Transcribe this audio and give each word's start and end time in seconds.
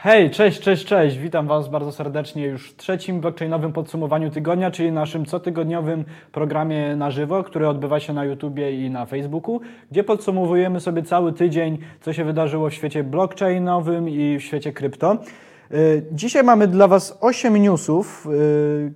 Hej, 0.00 0.30
cześć, 0.30 0.60
cześć, 0.60 0.84
cześć. 0.84 1.18
Witam 1.18 1.46
Was 1.46 1.68
bardzo 1.68 1.92
serdecznie 1.92 2.46
już 2.46 2.70
w 2.70 2.76
trzecim 2.76 3.20
blockchainowym 3.20 3.72
podsumowaniu 3.72 4.30
tygodnia, 4.30 4.70
czyli 4.70 4.92
naszym 4.92 5.24
cotygodniowym 5.26 6.04
programie 6.32 6.96
na 6.96 7.10
żywo, 7.10 7.44
który 7.44 7.68
odbywa 7.68 8.00
się 8.00 8.12
na 8.12 8.24
YouTubie 8.24 8.86
i 8.86 8.90
na 8.90 9.06
Facebooku, 9.06 9.60
gdzie 9.90 10.04
podsumowujemy 10.04 10.80
sobie 10.80 11.02
cały 11.02 11.32
tydzień, 11.32 11.78
co 12.00 12.12
się 12.12 12.24
wydarzyło 12.24 12.70
w 12.70 12.74
świecie 12.74 13.04
blockchainowym 13.04 14.08
i 14.08 14.38
w 14.38 14.42
świecie 14.42 14.72
krypto. 14.72 15.16
Y, 15.72 16.04
Dzisiaj 16.12 16.44
mamy 16.44 16.66
dla 16.66 16.88
Was 16.88 17.18
8 17.20 17.56
newsów, 17.56 18.26
y, 18.26 18.92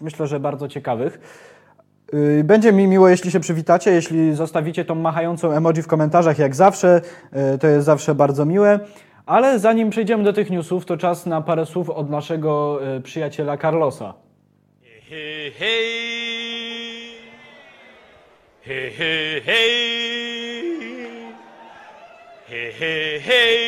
myślę, 0.00 0.26
że 0.26 0.40
bardzo 0.40 0.68
ciekawych. 0.68 1.20
Y, 2.14 2.44
Będzie 2.44 2.72
mi 2.72 2.86
miło, 2.86 3.08
jeśli 3.08 3.30
się 3.30 3.40
przywitacie, 3.40 3.90
jeśli 3.90 4.34
zostawicie 4.34 4.84
tą 4.84 4.94
machającą 4.94 5.52
emoji 5.52 5.82
w 5.82 5.86
komentarzach, 5.86 6.38
jak 6.38 6.54
zawsze, 6.54 7.00
to 7.60 7.66
jest 7.66 7.86
zawsze 7.86 8.14
bardzo 8.14 8.44
miłe. 8.44 8.80
Ale 9.26 9.58
zanim 9.58 9.90
przejdziemy 9.90 10.24
do 10.24 10.32
tych 10.32 10.50
newsów, 10.50 10.86
to 10.86 10.96
czas 10.96 11.26
na 11.26 11.40
parę 11.40 11.66
słów 11.66 11.90
od 11.90 12.10
naszego 12.10 12.80
y, 12.96 13.00
przyjaciela 13.00 13.56
Carlosa. 13.56 14.14
Hey. 15.10 15.52
Hey, 18.64 18.90
hey, 18.90 19.40
hey. 19.44 19.72
Hey, 22.48 22.72
hey, 22.72 23.20
hey. 23.20 23.62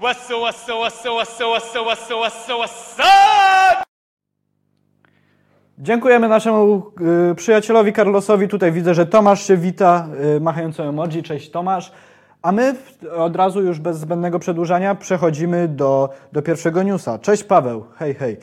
What's 0.00 0.30
up, 0.30 0.40
what's 0.40 0.68
up, 0.68 0.78
what's 0.78 1.06
up, 1.06 1.14
what's 1.14 1.40
up, 1.40 1.50
what's 1.50 1.76
up, 1.76 1.86
what's 1.86 2.10
up, 2.10 2.18
what's 2.18 2.50
up, 2.50 2.58
what's 2.58 2.98
up? 2.98 3.84
Dziękujemy 5.78 6.28
naszemu 6.28 6.92
y, 7.30 7.34
przyjacielowi 7.34 7.92
Carlosowi. 7.92 8.48
Tutaj 8.48 8.72
widzę, 8.72 8.94
że 8.94 9.06
Tomasz 9.06 9.46
się 9.46 9.56
wita, 9.56 10.06
y, 10.36 10.40
machającą 10.40 10.82
emoji. 10.82 11.22
Cześć 11.22 11.50
Tomasz. 11.50 11.92
A 12.42 12.52
my 12.52 12.74
od 13.16 13.36
razu 13.36 13.62
już 13.62 13.78
bez 13.78 13.98
zbędnego 13.98 14.38
przedłużania 14.38 14.94
przechodzimy 14.94 15.68
do, 15.68 16.10
do 16.32 16.42
pierwszego 16.42 16.82
newsa. 16.82 17.18
Cześć 17.18 17.44
Paweł, 17.44 17.84
hej, 17.94 18.14
hej. 18.14 18.36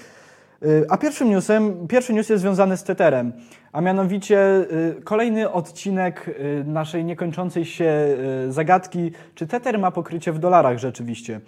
Y, 0.63 0.85
A 0.89 0.97
pierwszym 0.97 1.29
newsem, 1.29 1.87
pierwszy 1.87 2.13
news 2.13 2.29
jest 2.29 2.41
związany 2.41 2.77
z 2.77 2.83
Tetherem, 2.83 3.33
a 3.71 3.81
mianowicie 3.81 4.65
y, 4.97 5.01
kolejny 5.03 5.51
odcinek 5.51 6.27
y, 6.27 6.63
naszej 6.67 7.05
niekończącej 7.05 7.65
się 7.65 8.17
zagadki, 8.49 9.11
czy 9.35 9.47
Tether 9.47 9.79
ma 9.79 9.91
pokrycie 9.91 10.31
w 10.31 10.39
dolarach 10.39 10.77
rzeczywiście. 10.77 11.41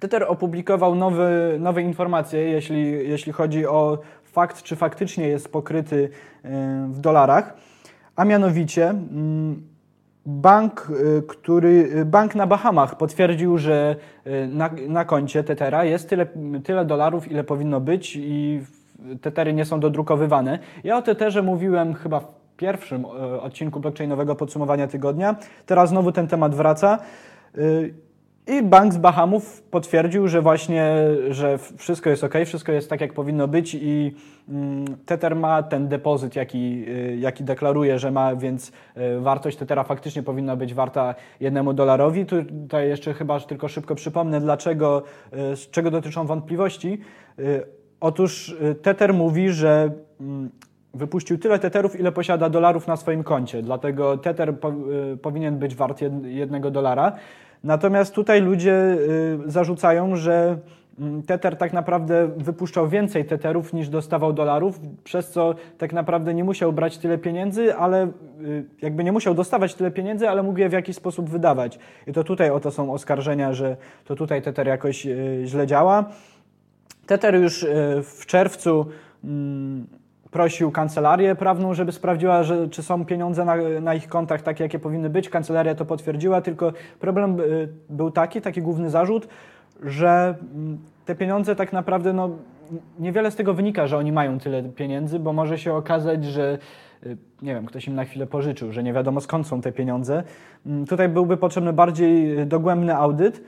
Tether 0.00 0.24
opublikował 0.28 0.94
nowy, 0.94 1.56
nowe 1.60 1.82
informacje, 1.82 2.40
jeśli, 2.40 3.08
jeśli 3.08 3.32
chodzi 3.32 3.66
o 3.66 3.98
fakt, 4.24 4.62
czy 4.62 4.76
faktycznie 4.76 5.28
jest 5.28 5.52
pokryty 5.52 6.10
w 6.88 7.00
dolarach, 7.00 7.56
a 8.16 8.24
mianowicie 8.24 8.90
mm, 8.90 9.77
bank, 10.26 10.88
y, 10.90 11.22
który, 11.22 11.90
y, 11.96 12.04
bank 12.04 12.34
na 12.34 12.46
Bahamach 12.46 12.96
potwierdził, 12.96 13.58
że 13.58 13.96
y, 14.26 14.48
na, 14.52 14.70
na 14.88 15.04
koncie 15.04 15.44
Tethera 15.44 15.84
jest 15.84 16.08
tyle, 16.08 16.26
tyle 16.64 16.84
dolarów, 16.84 17.30
ile 17.30 17.44
powinno 17.44 17.80
być 17.80 18.16
i 18.16 18.60
Tethery 19.20 19.52
nie 19.52 19.64
są 19.64 19.80
dodrukowywane. 19.80 20.58
Ja 20.84 20.96
o 20.96 21.02
Tetherze 21.02 21.42
mówiłem 21.42 21.94
chyba 21.94 22.20
w 22.20 22.26
pierwszym 22.56 23.04
odcinku 23.40 23.80
blockchainowego 23.80 24.34
podsumowania 24.34 24.86
tygodnia. 24.86 25.36
Teraz 25.66 25.90
znowu 25.90 26.12
ten 26.12 26.28
temat 26.28 26.54
wraca. 26.54 26.98
I 28.48 28.62
bank 28.62 28.92
z 28.92 28.96
Bahamów 28.98 29.62
potwierdził, 29.62 30.28
że 30.28 30.42
właśnie, 30.42 30.94
że 31.30 31.58
wszystko 31.76 32.10
jest 32.10 32.24
ok, 32.24 32.34
wszystko 32.46 32.72
jest 32.72 32.90
tak, 32.90 33.00
jak 33.00 33.12
powinno 33.12 33.48
być 33.48 33.74
i 33.80 34.14
mm, 34.48 34.84
Tether 35.06 35.36
ma 35.36 35.62
ten 35.62 35.88
depozyt, 35.88 36.36
jaki, 36.36 36.84
y, 36.88 37.16
jaki 37.20 37.44
deklaruje, 37.44 37.98
że 37.98 38.10
ma, 38.10 38.36
więc 38.36 38.68
y, 38.68 39.20
wartość 39.20 39.56
Tethera 39.56 39.84
faktycznie 39.84 40.22
powinna 40.22 40.56
być 40.56 40.74
warta 40.74 41.14
jednemu 41.40 41.72
dolarowi. 41.72 42.26
Tu- 42.26 42.44
Tutaj 42.44 42.88
jeszcze 42.88 43.14
chyba 43.14 43.40
tylko 43.40 43.68
szybko 43.68 43.94
przypomnę, 43.94 44.40
dlaczego, 44.40 45.02
y, 45.52 45.56
z 45.56 45.70
czego 45.70 45.90
dotyczą 45.90 46.26
wątpliwości. 46.26 47.00
Otóż 48.00 48.56
Tether 48.82 49.14
mówi, 49.14 49.50
że 49.50 49.90
mm, 50.20 50.50
wypuścił 50.98 51.38
tyle 51.38 51.58
Tetherów, 51.58 52.00
ile 52.00 52.12
posiada 52.12 52.48
dolarów 52.48 52.86
na 52.86 52.96
swoim 52.96 53.24
koncie. 53.24 53.62
Dlatego 53.62 54.18
Tether 54.18 54.58
po, 54.58 54.72
y, 55.12 55.16
powinien 55.16 55.58
być 55.58 55.74
wart 55.74 56.00
jed, 56.00 56.24
jednego 56.24 56.70
dolara. 56.70 57.12
Natomiast 57.64 58.14
tutaj 58.14 58.42
ludzie 58.42 58.96
y, 59.46 59.50
zarzucają, 59.50 60.16
że 60.16 60.58
mm, 61.00 61.22
Tether 61.22 61.56
tak 61.56 61.72
naprawdę 61.72 62.28
wypuszczał 62.36 62.88
więcej 62.88 63.24
Tetherów 63.24 63.72
niż 63.72 63.88
dostawał 63.88 64.32
dolarów, 64.32 64.80
przez 65.04 65.30
co 65.30 65.54
tak 65.78 65.92
naprawdę 65.92 66.34
nie 66.34 66.44
musiał 66.44 66.72
brać 66.72 66.98
tyle 66.98 67.18
pieniędzy, 67.18 67.74
ale 67.74 68.06
y, 68.06 68.64
jakby 68.82 69.04
nie 69.04 69.12
musiał 69.12 69.34
dostawać 69.34 69.74
tyle 69.74 69.90
pieniędzy, 69.90 70.28
ale 70.28 70.42
mógł 70.42 70.58
je 70.58 70.68
w 70.68 70.72
jakiś 70.72 70.96
sposób 70.96 71.30
wydawać. 71.30 71.78
I 72.06 72.12
to 72.12 72.24
tutaj 72.24 72.50
o 72.50 72.60
to 72.60 72.70
są 72.70 72.92
oskarżenia, 72.92 73.52
że 73.52 73.76
to 74.04 74.16
tutaj 74.16 74.42
Tether 74.42 74.66
jakoś 74.66 75.06
y, 75.06 75.42
źle 75.44 75.66
działa. 75.66 76.04
Tether 77.06 77.34
już 77.34 77.62
y, 77.62 77.68
w 78.02 78.26
czerwcu 78.26 78.86
mm, 79.24 79.86
prosił 80.30 80.70
kancelarię 80.70 81.34
prawną, 81.34 81.74
żeby 81.74 81.92
sprawdziła, 81.92 82.42
że, 82.42 82.68
czy 82.68 82.82
są 82.82 83.04
pieniądze 83.04 83.44
na, 83.44 83.56
na 83.80 83.94
ich 83.94 84.08
kontach 84.08 84.42
takie, 84.42 84.64
jakie 84.64 84.78
powinny 84.78 85.10
być. 85.10 85.28
Kancelaria 85.28 85.74
to 85.74 85.84
potwierdziła, 85.84 86.40
tylko 86.40 86.72
problem 87.00 87.40
y, 87.40 87.68
był 87.90 88.10
taki, 88.10 88.40
taki 88.40 88.62
główny 88.62 88.90
zarzut, 88.90 89.28
że 89.82 90.34
mm, 90.54 90.78
te 91.04 91.14
pieniądze 91.14 91.56
tak 91.56 91.72
naprawdę, 91.72 92.12
no, 92.12 92.30
niewiele 92.98 93.30
z 93.30 93.36
tego 93.36 93.54
wynika, 93.54 93.86
że 93.86 93.98
oni 93.98 94.12
mają 94.12 94.38
tyle 94.38 94.62
pieniędzy, 94.62 95.18
bo 95.18 95.32
może 95.32 95.58
się 95.58 95.74
okazać, 95.74 96.24
że 96.24 96.58
y, 97.06 97.16
nie 97.42 97.54
wiem, 97.54 97.66
ktoś 97.66 97.88
im 97.88 97.94
na 97.94 98.04
chwilę 98.04 98.26
pożyczył, 98.26 98.72
że 98.72 98.82
nie 98.82 98.92
wiadomo 98.92 99.20
skąd 99.20 99.46
są 99.46 99.60
te 99.60 99.72
pieniądze. 99.72 100.22
Mm, 100.66 100.86
Tutaj 100.86 101.08
byłby 101.08 101.36
potrzebny 101.36 101.72
bardziej 101.72 102.40
y, 102.40 102.46
dogłębny 102.46 102.96
audyt. 102.96 103.42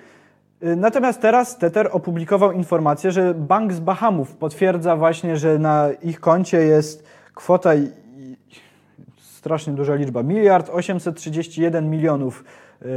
Y, 0.62 0.76
Natomiast 0.76 1.20
teraz 1.20 1.58
Tether 1.58 1.88
opublikował 1.92 2.52
informację, 2.52 3.12
że 3.12 3.34
bank 3.34 3.72
z 3.72 3.80
Bahamów 3.80 4.36
potwierdza 4.36 4.96
właśnie, 4.96 5.36
że 5.36 5.58
na 5.58 5.88
ich 6.02 6.20
koncie 6.20 6.58
jest 6.58 7.04
kwota 7.34 7.70
strasznie 9.18 9.72
duża 9.72 9.94
liczba, 9.94 10.22
miliard 10.22 10.70
831 10.70 11.90
milionów 11.90 12.44
yy, 12.80 12.88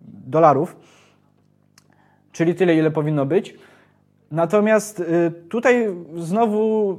dolarów, 0.00 0.76
czyli 2.32 2.54
tyle, 2.54 2.74
ile 2.74 2.90
powinno 2.90 3.26
być. 3.26 3.54
Natomiast 4.30 5.00
y, 5.00 5.32
tutaj 5.48 5.94
znowu 6.16 6.98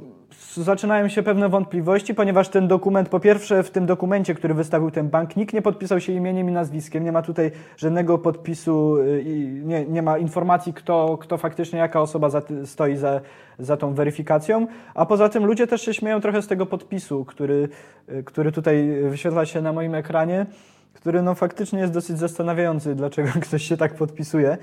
zaczynają 0.54 1.08
się 1.08 1.22
pewne 1.22 1.48
wątpliwości, 1.48 2.14
ponieważ 2.14 2.48
ten 2.48 2.68
dokument, 2.68 3.08
po 3.08 3.20
pierwsze 3.20 3.62
w 3.62 3.70
tym 3.70 3.86
dokumencie, 3.86 4.34
który 4.34 4.54
wystawił 4.54 4.90
ten 4.90 5.08
bank, 5.08 5.36
nikt 5.36 5.54
nie 5.54 5.62
podpisał 5.62 6.00
się 6.00 6.12
imieniem 6.12 6.48
i 6.48 6.52
nazwiskiem, 6.52 7.04
nie 7.04 7.12
ma 7.12 7.22
tutaj 7.22 7.50
żadnego 7.76 8.18
podpisu 8.18 8.96
y, 8.96 9.22
i 9.22 9.62
nie, 9.64 9.86
nie 9.86 10.02
ma 10.02 10.18
informacji, 10.18 10.74
kto, 10.74 11.18
kto 11.20 11.38
faktycznie, 11.38 11.78
jaka 11.78 12.00
osoba 12.00 12.30
za, 12.30 12.42
stoi 12.64 12.96
za, 12.96 13.20
za 13.58 13.76
tą 13.76 13.94
weryfikacją, 13.94 14.66
a 14.94 15.06
poza 15.06 15.28
tym 15.28 15.46
ludzie 15.46 15.66
też 15.66 15.82
się 15.82 15.94
śmieją 15.94 16.20
trochę 16.20 16.42
z 16.42 16.46
tego 16.46 16.66
podpisu, 16.66 17.24
który, 17.24 17.68
y, 18.08 18.22
który 18.22 18.52
tutaj 18.52 19.02
wyświetla 19.10 19.46
się 19.46 19.62
na 19.62 19.72
moim 19.72 19.94
ekranie, 19.94 20.46
który 20.94 21.22
no 21.22 21.34
faktycznie 21.34 21.78
jest 21.78 21.92
dosyć 21.92 22.18
zastanawiający, 22.18 22.94
dlaczego 22.94 23.28
ktoś 23.46 23.62
się 23.62 23.76
tak 23.76 23.94
podpisuje. 23.94 24.58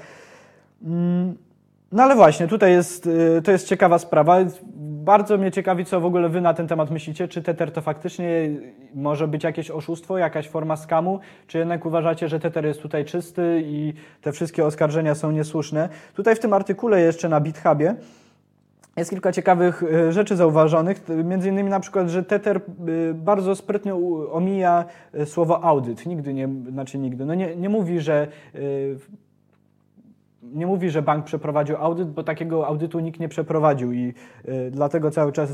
Mm, 0.83 1.46
no 1.91 2.03
ale 2.03 2.15
właśnie, 2.15 2.47
tutaj 2.47 2.71
jest, 2.71 3.07
y, 3.07 3.41
to 3.41 3.51
jest 3.51 3.67
ciekawa 3.67 3.99
sprawa. 3.99 4.37
Bardzo 5.07 5.37
mnie 5.37 5.51
ciekawi, 5.51 5.85
co 5.85 6.01
w 6.01 6.05
ogóle 6.05 6.29
wy 6.29 6.41
na 6.41 6.53
ten 6.53 6.67
temat 6.67 6.91
myślicie. 6.91 7.27
Czy 7.27 7.41
Tether 7.41 7.71
to 7.71 7.81
faktycznie 7.81 8.49
może 8.95 9.27
być 9.27 9.43
jakieś 9.43 9.71
oszustwo, 9.71 10.17
jakaś 10.17 10.49
forma 10.49 10.75
skamu, 10.75 11.19
czy 11.47 11.57
jednak 11.57 11.85
uważacie, 11.85 12.27
że 12.27 12.39
Tether 12.39 12.65
jest 12.65 12.81
tutaj 12.81 13.05
czysty 13.05 13.63
i 13.65 13.93
te 14.21 14.31
wszystkie 14.31 14.65
oskarżenia 14.65 15.15
są 15.15 15.31
niesłuszne? 15.31 15.89
Tutaj 16.13 16.35
w 16.35 16.39
tym 16.39 16.53
artykule 16.53 17.01
jeszcze 17.01 17.29
na 17.29 17.41
BitHubie 17.41 17.95
jest 18.97 19.09
kilka 19.09 19.31
ciekawych 19.31 19.83
y, 19.83 20.11
rzeczy 20.11 20.35
zauważonych, 20.35 21.01
między 21.23 21.49
innymi 21.49 21.69
na 21.69 21.79
przykład, 21.79 22.09
że 22.09 22.23
Tether 22.23 22.61
y, 22.87 23.13
bardzo 23.13 23.55
sprytnie 23.55 23.95
omija 24.31 24.85
słowo 25.25 25.63
audyt. 25.63 26.05
Nigdy 26.05 26.33
nie, 26.33 26.49
znaczy 26.71 26.97
nigdy, 26.97 27.25
no 27.25 27.35
nie, 27.35 27.55
nie 27.55 27.69
mówi, 27.69 27.99
że 27.99 28.27
nie 30.53 30.67
mówi, 30.67 30.89
że 30.89 31.01
bank 31.01 31.25
przeprowadził 31.25 31.77
audyt, 31.77 32.11
bo 32.11 32.23
takiego 32.23 32.67
audytu 32.67 32.99
nikt 32.99 33.19
nie 33.19 33.29
przeprowadził 33.29 33.93
i 33.93 34.13
y, 34.47 34.71
dlatego 34.71 35.11
cały 35.11 35.31
czas 35.31 35.51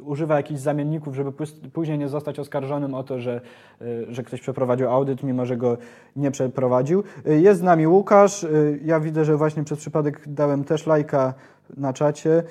używa 0.00 0.36
jakichś 0.36 0.60
zamienników, 0.60 1.14
żeby 1.14 1.32
później 1.72 1.98
nie 1.98 2.08
zostać 2.08 2.38
oskarżonym 2.38 2.94
o 2.94 3.02
to, 3.02 3.20
że, 3.20 3.40
y, 3.82 4.06
że 4.08 4.22
ktoś 4.22 4.40
przeprowadził 4.40 4.90
audyt, 4.90 5.22
mimo 5.22 5.46
że 5.46 5.56
go 5.56 5.76
nie 6.16 6.30
przeprowadził. 6.30 7.04
Y, 7.28 7.40
jest 7.40 7.60
z 7.60 7.62
nami 7.62 7.86
Łukasz. 7.86 8.46
Ja 8.84 9.00
widzę, 9.00 9.24
że 9.24 9.36
właśnie 9.36 9.64
przez 9.64 9.78
przypadek 9.78 10.20
dałem 10.26 10.64
też 10.64 10.86
lajka 10.86 11.34
na 11.76 11.92
czacie. 11.92 12.42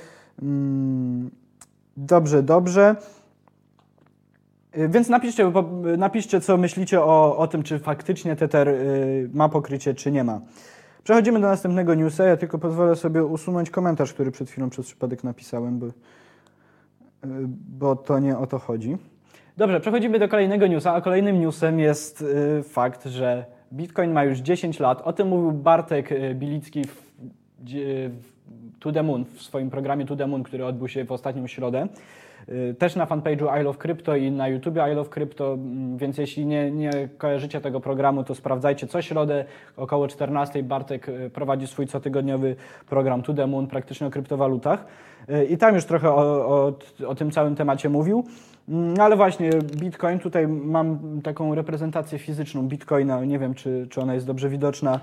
Mm, 0.41 1.29
Dobrze, 1.97 2.43
dobrze. 2.43 2.95
Więc 4.73 5.09
napiszcie, 5.09 5.51
napiszcie, 5.97 6.41
co 6.41 6.57
myślicie 6.57 7.01
o, 7.01 7.37
o 7.37 7.47
tym, 7.47 7.63
czy 7.63 7.79
faktycznie 7.79 8.35
Tether 8.35 8.75
ma 9.33 9.49
pokrycie, 9.49 9.93
czy 9.93 10.11
nie 10.11 10.23
ma. 10.23 10.41
Przechodzimy 11.05 11.39
do 11.39 11.47
następnego 11.47 11.95
newsa. 11.95 12.23
Ja 12.23 12.37
tylko 12.37 12.57
pozwolę 12.57 12.95
sobie 12.95 13.25
usunąć 13.25 13.69
komentarz, 13.69 14.13
który 14.13 14.31
przed 14.31 14.49
chwilą 14.49 14.69
przez 14.69 14.85
przypadek 14.85 15.23
napisałem, 15.23 15.79
bo, 15.79 15.85
y, 15.87 15.91
bo 17.79 17.95
to 17.95 18.19
nie 18.19 18.37
o 18.37 18.47
to 18.47 18.59
chodzi. 18.59 18.97
Dobrze, 19.57 19.79
przechodzimy 19.79 20.19
do 20.19 20.27
kolejnego 20.27 20.67
newsa, 20.67 20.93
a 20.93 21.01
kolejnym 21.01 21.39
newsem 21.39 21.79
jest 21.79 22.21
y, 22.21 22.63
fakt, 22.63 23.05
że 23.05 23.45
Bitcoin 23.73 24.11
ma 24.11 24.23
już 24.23 24.39
10 24.39 24.79
lat. 24.79 25.01
O 25.01 25.13
tym 25.13 25.27
mówił 25.27 25.51
Bartek 25.51 26.11
e, 26.11 26.35
Bilicki 26.35 26.83
w, 26.83 27.11
w 27.63 28.31
To 28.79 28.91
The 28.91 29.03
Moon, 29.03 29.25
w 29.25 29.41
swoim 29.41 29.69
programie 29.69 30.05
To 30.05 30.15
The 30.15 30.27
Moon, 30.27 30.43
który 30.43 30.65
odbył 30.65 30.87
się 30.87 31.05
w 31.05 31.11
ostatnią 31.11 31.47
środę. 31.47 31.87
E, 32.47 32.73
Też 32.73 32.95
na 32.95 33.05
fanpage'u 33.05 33.59
I 33.61 33.63
Love 33.63 33.77
Crypto 33.77 34.15
i 34.15 34.31
na 34.31 34.47
YouTubie 34.47 34.91
I 34.91 34.95
Love 34.95 35.09
Crypto, 35.09 35.53
mm, 35.53 35.97
więc 35.97 36.17
jeśli 36.17 36.45
nie, 36.45 36.71
nie 36.71 36.91
kojarzycie 37.17 37.61
tego 37.61 37.79
programu, 37.79 38.23
to 38.23 38.35
sprawdzajcie 38.35 38.87
co 38.87 39.01
środę 39.01 39.45
około 39.77 40.07
14 40.07 40.63
Bartek 40.63 41.09
e, 41.09 41.29
prowadzi 41.29 41.67
swój 41.67 41.87
cotygodniowy 41.87 42.55
program 42.89 43.21
To 43.21 43.33
The 43.33 43.47
Moon 43.47 43.67
praktycznie 43.67 44.07
o 44.07 44.09
kryptowalutach. 44.09 44.85
E, 45.29 45.45
I 45.45 45.57
tam 45.57 45.75
już 45.75 45.85
trochę 45.85 46.09
o, 46.09 46.47
o, 46.47 46.73
o 47.07 47.15
tym 47.15 47.31
całym 47.31 47.55
temacie 47.55 47.89
mówił. 47.89 48.23
Mm, 48.69 48.99
Ale 48.99 49.15
właśnie 49.15 49.49
Bitcoin, 49.79 50.19
tutaj 50.19 50.47
mam 50.47 51.21
taką 51.23 51.55
reprezentację 51.55 52.19
fizyczną 52.19 52.67
Bitcoina, 52.67 53.25
nie 53.25 53.39
wiem 53.39 53.53
czy, 53.53 53.87
czy 53.89 54.01
ona 54.01 54.13
jest 54.13 54.27
dobrze 54.27 54.49
widoczna. 54.49 54.99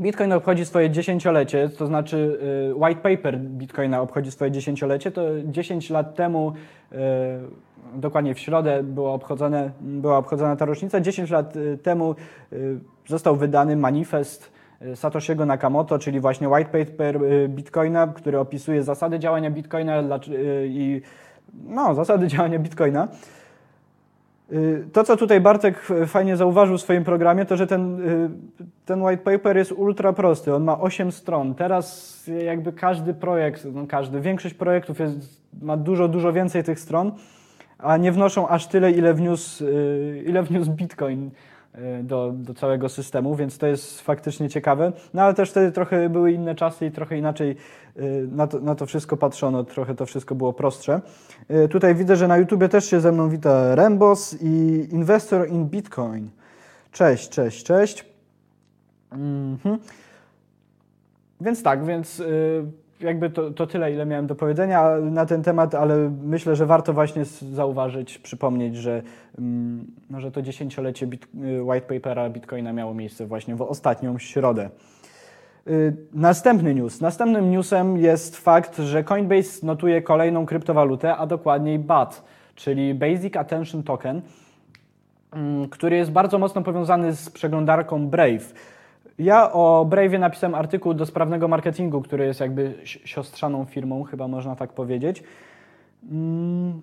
Bitcoin 0.00 0.32
obchodzi 0.32 0.64
swoje 0.64 0.90
dziesięciolecie, 0.90 1.68
to 1.68 1.86
znaczy 1.86 2.38
y, 2.70 2.74
white 2.74 3.00
paper 3.00 3.38
Bitcoina 3.40 4.00
obchodzi 4.00 4.30
swoje 4.30 4.50
dziesięciolecie. 4.50 5.10
To 5.10 5.22
10 5.44 5.90
lat 5.90 6.14
temu, 6.14 6.52
y, 6.92 6.96
dokładnie 7.94 8.34
w 8.34 8.38
środę, 8.38 8.82
było 8.82 9.14
obchodzone, 9.14 9.70
była 9.80 10.18
obchodzona 10.18 10.56
ta 10.56 10.64
rocznica. 10.64 11.00
10 11.00 11.30
lat 11.30 11.56
y, 11.56 11.78
temu 11.82 12.14
został 13.06 13.36
wydany 13.36 13.76
manifest 13.76 14.52
Satoshiego 14.94 15.46
Nakamoto, 15.46 15.98
czyli 15.98 16.20
właśnie 16.20 16.48
white 16.48 16.84
paper 16.84 17.20
Bitcoina, 17.48 18.06
który 18.06 18.38
opisuje 18.38 18.82
zasady 18.82 19.18
działania 19.18 19.50
Bitcoina 19.50 20.02
i 20.64 21.02
no, 21.64 21.94
zasady 21.94 22.26
działania 22.26 22.58
Bitcoina. 22.58 23.08
Y, 24.52 24.84
To, 24.92 25.04
co 25.04 25.16
tutaj 25.16 25.40
Bartek 25.40 25.88
fajnie 26.06 26.36
zauważył 26.36 26.78
w 26.78 26.80
swoim 26.80 27.04
programie, 27.04 27.44
to 27.44 27.56
że 27.56 27.66
ten, 27.66 28.08
y, 28.08 28.30
ten 28.84 29.02
white 29.02 29.22
paper 29.22 29.56
jest 29.56 29.72
ultra 29.72 30.12
prosty. 30.12 30.54
On 30.54 30.64
ma 30.64 30.80
8 30.80 31.12
stron. 31.12 31.54
Teraz 31.54 32.26
jakby 32.44 32.72
każdy 32.72 33.14
projekt, 33.14 33.66
no 33.72 33.86
każdy, 33.86 34.20
większość 34.20 34.54
projektów 34.54 35.00
jest, 35.00 35.42
ma 35.62 35.76
dużo, 35.76 36.08
dużo 36.08 36.32
więcej 36.32 36.64
tych 36.64 36.80
stron, 36.80 37.12
a 37.78 37.96
nie 37.96 38.12
wnoszą 38.12 38.48
aż 38.48 38.66
tyle, 38.66 38.90
ile 38.90 39.14
wniósł, 39.14 39.64
y, 39.64 40.24
ile 40.26 40.42
wniósł 40.42 40.70
Bitcoin 40.70 41.30
do, 42.02 42.32
do 42.34 42.54
całego 42.54 42.88
systemu, 42.88 43.36
więc 43.36 43.58
to 43.58 43.66
jest 43.66 44.00
faktycznie 44.00 44.48
ciekawe. 44.48 44.92
No 45.14 45.22
ale 45.22 45.34
też 45.34 45.50
wtedy 45.50 45.72
trochę 45.72 46.08
były 46.08 46.32
inne 46.32 46.54
czasy 46.54 46.86
i 46.86 46.90
trochę 46.90 47.18
inaczej 47.18 47.56
y, 47.96 48.28
na 48.32 48.46
to, 48.46 48.60
na 48.60 48.74
to 48.74 48.86
wszystko 48.86 49.16
patrzono, 49.16 49.64
trochę 49.64 49.94
to 49.94 50.06
wszystko 50.06 50.34
było 50.34 50.52
prostsze. 50.52 51.00
Y, 51.50 51.68
Tutaj 51.68 51.94
widzę, 51.94 52.16
że 52.16 52.28
na 52.28 52.36
YouTubie 52.36 52.68
też 52.68 52.84
się 52.90 53.00
ze 53.00 53.12
mną 53.12 53.28
wita 53.28 53.74
Rembos 53.74 54.36
i 54.42 54.86
Investor 54.90 55.48
in 55.48 55.64
Bitcoin. 55.64 56.30
Cześć, 56.92 57.28
cześć, 57.28 57.64
cześć. 57.64 58.04
Mhm. 59.12 59.78
Więc 61.40 61.62
tak, 61.62 61.84
więc 61.84 62.20
y, 62.20 62.64
jakby 63.00 63.30
to, 63.30 63.50
to 63.50 63.66
tyle, 63.66 63.92
ile 63.92 64.06
miałem 64.06 64.26
do 64.26 64.34
powiedzenia 64.34 64.88
na 64.98 65.26
ten 65.26 65.42
temat, 65.42 65.74
ale 65.74 66.10
myślę, 66.22 66.56
że 66.56 66.66
warto 66.66 66.92
właśnie 66.92 67.24
zauważyć, 67.24 68.18
przypomnieć, 68.18 68.76
że, 68.76 69.02
mm, 69.38 69.86
no, 70.10 70.20
że 70.20 70.30
to 70.30 70.42
dziesięciolecie 70.42 71.06
bit, 71.06 71.28
y, 71.58 71.62
white 71.62 71.86
papera 71.86 72.30
Bitcoina 72.30 72.72
miało 72.72 72.94
miejsce 72.94 73.26
właśnie 73.26 73.56
w 73.56 73.62
ostatnią 73.62 74.18
środę. 74.18 74.70
Y, 75.68 75.96
Następny 76.12 76.74
news. 76.74 77.00
Następnym 77.00 77.50
newsem 77.50 77.96
jest 77.96 78.36
fakt, 78.36 78.78
że 78.78 79.04
Coinbase 79.04 79.66
notuje 79.66 80.02
kolejną 80.02 80.46
kryptowalutę, 80.46 81.16
a 81.16 81.26
dokładniej 81.26 81.78
BAT, 81.78 82.22
czyli 82.54 82.94
Basic 82.94 83.36
Attention 83.36 83.82
Token, 83.82 84.22
mm, 85.32 85.68
który 85.68 85.96
jest 85.96 86.10
bardzo 86.10 86.38
mocno 86.38 86.62
powiązany 86.62 87.12
z 87.12 87.30
przeglądarką 87.30 88.08
Brave. 88.08 88.54
Ja 89.18 89.52
o 89.52 89.86
Brave'ie 89.90 90.18
napisałem 90.18 90.54
artykuł 90.54 90.94
do 90.94 91.06
sprawnego 91.06 91.48
marketingu, 91.48 92.02
który 92.02 92.26
jest 92.26 92.40
jakby 92.40 92.74
si- 92.84 93.08
siostrzaną 93.08 93.64
firmą, 93.64 94.04
chyba 94.04 94.28
można 94.28 94.56
tak 94.56 94.72
powiedzieć. 94.72 95.22
Mm. 96.10 96.82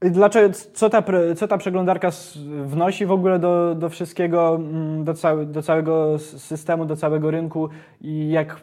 Dlaczego, 0.00 0.54
co 0.72 0.90
ta, 0.90 1.02
co 1.36 1.48
ta 1.48 1.58
przeglądarka 1.58 2.10
wnosi 2.64 3.06
w 3.06 3.12
ogóle 3.12 3.38
do, 3.38 3.74
do 3.74 3.88
wszystkiego, 3.88 4.54
mm, 4.56 5.04
do, 5.04 5.14
do 5.46 5.62
całego 5.62 6.18
systemu, 6.18 6.84
do 6.84 6.96
całego 6.96 7.30
rynku 7.30 7.68
i 8.00 8.30
jak 8.30 8.60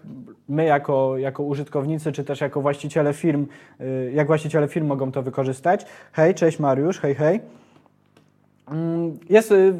my 0.50 0.66
jako, 0.66 1.18
jako 1.18 1.44
użytkownicy, 1.44 2.12
czy 2.12 2.24
też 2.24 2.42
jako 2.42 2.62
właściciele 2.62 3.14
firm, 3.14 3.48
y, 3.82 4.12
jak 4.16 4.28
właściciele 4.28 4.68
firm 4.68 4.88
mogą 4.88 5.12
to 5.12 5.22
wykorzystać? 5.22 5.86
Hej, 6.12 6.36
cześć 6.36 6.60
Mariusz, 6.60 7.00
hej, 7.00 7.16
hej. 7.16 7.63
Mm, 8.74 9.20
Jest, 9.30 9.52
y, 9.52 9.74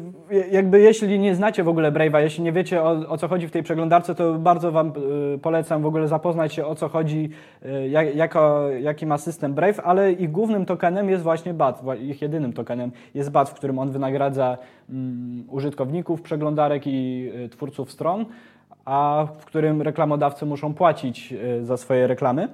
jakby 0.50 0.80
jeśli 0.80 1.18
nie 1.18 1.34
znacie 1.34 1.64
w 1.64 1.68
ogóle 1.68 1.92
Brave'a, 1.92 2.18
jeśli 2.18 2.44
nie 2.44 2.52
wiecie 2.52 2.82
o, 2.82 2.90
o 3.08 3.18
co 3.18 3.28
chodzi 3.28 3.48
w 3.48 3.50
tej 3.50 3.62
przeglądarce, 3.62 4.14
to 4.14 4.34
bardzo 4.34 4.72
Wam 4.72 4.92
y, 5.34 5.38
polecam 5.38 5.82
w 5.82 5.86
ogóle 5.86 6.08
zapoznać 6.08 6.54
się 6.54 6.66
o 6.66 6.74
co 6.74 6.88
chodzi, 6.88 7.30
y, 7.66 7.88
jak, 7.88 8.16
jako, 8.16 8.68
jaki 8.70 9.06
ma 9.06 9.18
system 9.18 9.54
Brave, 9.54 9.80
ale 9.84 10.12
ich 10.12 10.30
głównym 10.30 10.66
tokenem 10.66 11.10
jest 11.10 11.22
właśnie 11.22 11.54
BAT, 11.54 11.82
ich 12.00 12.22
jedynym 12.22 12.52
tokenem 12.52 12.92
jest 13.14 13.30
BAT, 13.30 13.50
w 13.50 13.54
którym 13.54 13.78
on 13.78 13.90
wynagradza 13.90 14.58
mm, 14.90 15.44
użytkowników 15.50 16.22
przeglądarek 16.22 16.82
i 16.86 17.30
twórców 17.50 17.92
stron, 17.92 18.24
a 18.84 19.26
w 19.38 19.44
którym 19.44 19.82
reklamodawcy 19.82 20.46
muszą 20.46 20.74
płacić 20.74 21.34
za 21.62 21.76
swoje 21.76 22.06
reklamy. 22.06 22.48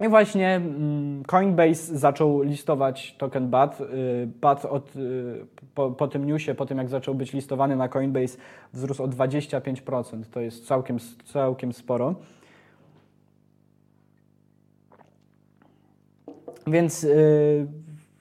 I 0.00 0.08
właśnie 0.08 0.56
mm, 0.56 1.22
Coinbase 1.24 1.98
zaczął 1.98 2.42
listować 2.42 3.14
token 3.18 3.50
BAT. 3.50 3.80
Y, 3.80 4.28
BAT 4.40 4.64
od, 4.64 4.96
y, 4.96 5.46
po, 5.74 5.90
po 5.90 6.08
tym 6.08 6.26
newsie, 6.26 6.54
po 6.54 6.66
tym 6.66 6.78
jak 6.78 6.88
zaczął 6.88 7.14
być 7.14 7.32
listowany 7.32 7.76
na 7.76 7.88
Coinbase, 7.88 8.38
wzrósł 8.72 9.02
o 9.02 9.08
25%. 9.08 10.22
To 10.30 10.40
jest 10.40 10.66
całkiem, 10.66 10.98
całkiem 11.24 11.72
sporo. 11.72 12.14
Więc 16.66 17.04
y, 17.04 17.66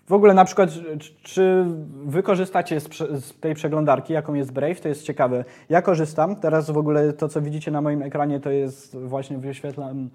w 0.08 0.14
ogóle 0.14 0.34
na 0.34 0.46
przykład, 0.46 0.70
czy- 1.00 1.14
czy 1.24 1.66
wy 2.06 2.24
korzystacie 2.24 2.80
z, 2.80 2.90
tej 3.40 3.54
przeglądarki, 3.56 4.14
jaką 4.14 4.34
jest 4.34 4.52
Brave, 4.54 4.80
to 4.82 4.90
jest 4.90 5.04
ciekawe. 5.04 5.46
Ja 5.70 5.82
korzystam, 5.82 6.36
teraz 6.36 6.72
w 6.72 6.78
ogóle 6.78 7.14
to, 7.14 7.28
co 7.28 7.42
widzicie 7.42 7.72
na 7.72 7.82
moim 7.82 8.02
ekranie, 8.02 8.40
to 8.40 8.50
jest 8.52 8.98
właśnie 8.98 9.38
wyświetlam 9.38 10.06
y, 10.06 10.10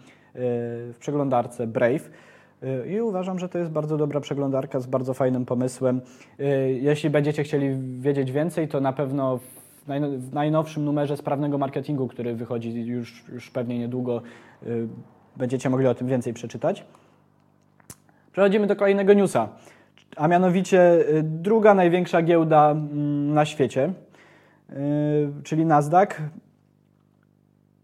w 0.93 0.97
przeglądarce 1.01 1.67
Brave. 1.67 2.11
Y, 2.63 2.89
I 2.93 3.01
uważam, 3.01 3.39
że 3.39 3.49
to 3.49 3.59
jest 3.59 3.71
bardzo 3.71 3.97
dobra 3.97 4.21
przeglądarka 4.21 4.81
z 4.81 4.87
bardzo 4.87 5.15
fajnym 5.15 5.45
pomysłem. 5.47 6.01
Y, 6.41 6.79
Jeśli 6.83 7.11
będziecie 7.11 7.43
chcieli 7.45 7.77
wiedzieć 8.01 8.33
więcej, 8.33 8.69
to 8.69 8.81
na 8.81 8.93
pewno 8.93 9.39
w 9.39 9.89
najno- 9.89 10.19
w 10.19 10.33
najnowszym 10.35 10.85
numerze 10.85 11.17
sprawnego 11.17 11.59
marketingu, 11.59 12.09
który 12.09 12.35
wychodzi 12.35 12.87
już, 12.87 13.25
już 13.33 13.51
pewnie 13.51 13.79
niedługo, 13.79 14.23
będziecie 15.37 15.71
mogli 15.71 15.87
o 15.87 15.95
tym 15.95 16.07
więcej 16.09 16.33
przeczytać. 16.35 16.85
Przechodzimy 18.33 18.67
do 18.67 18.77
kolejnego 18.77 19.13
newsa, 19.13 19.49
a 20.17 20.29
mianowicie 20.29 21.09
y, 21.09 21.23
druga 21.23 21.75
największa 21.75 22.23
giełda 22.23 22.71
mm, 22.71 23.35
na 23.35 23.45
świecie, 23.45 23.93
y, 24.71 24.75
czyli 25.43 25.67
Nasdaq, 25.67 26.09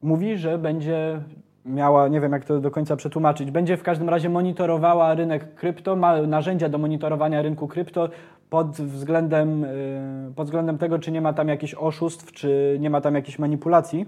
mówi, 0.03 0.37
że 0.37 0.59
będzie 0.59 1.21
miała, 1.65 2.09
nie 2.09 2.21
wiem 2.21 2.33
jak 2.33 2.45
to 2.45 2.61
do 2.61 2.71
końca 2.71 2.97
przetłumaczyć, 2.97 3.51
będzie 3.51 3.77
w 3.77 3.83
każdym 3.83 4.09
razie 4.09 4.29
monitorowała 4.29 5.15
rynek 5.15 5.55
krypto, 5.55 5.97
ma 5.97 6.23
narzędzia 6.23 6.69
do 6.69 6.79
monitorowania 6.79 7.43
rynku 7.43 7.69
krypto 7.69 8.09
pod 8.51 8.71
względem, 8.71 9.65
y, 9.65 10.33
pod 10.37 10.47
względem 10.47 10.79
tego, 10.79 10.99
czy 10.99 11.13
nie 11.13 11.21
ma 11.21 11.33
tam 11.33 11.49
jakichś 11.49 11.75
oszustw, 11.75 12.33
czy 12.33 12.77
nie 12.81 12.91
ma 12.91 13.01
tam 13.01 13.15
jakichś 13.15 13.39
manipulacji. 13.39 14.07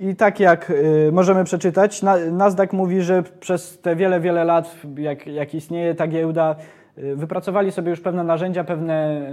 I 0.00 0.16
tak 0.16 0.40
jak 0.40 0.70
y, 0.70 1.10
możemy 1.12 1.44
przeczytać, 1.44 2.02
na, 2.02 2.16
Nasdaq 2.16 2.68
mówi, 2.72 3.02
że 3.02 3.22
przez 3.40 3.78
te 3.80 3.96
wiele, 3.96 4.20
wiele 4.20 4.44
lat, 4.44 4.76
jak, 4.96 5.26
jak 5.26 5.54
istnieje 5.54 5.94
ta 5.94 6.06
giełda, 6.06 6.56
y, 6.98 7.16
wypracowali 7.16 7.72
sobie 7.72 7.90
już 7.90 8.00
pewne 8.00 8.24
narzędzia, 8.24 8.64
pewne, 8.64 9.28
y, 9.30 9.32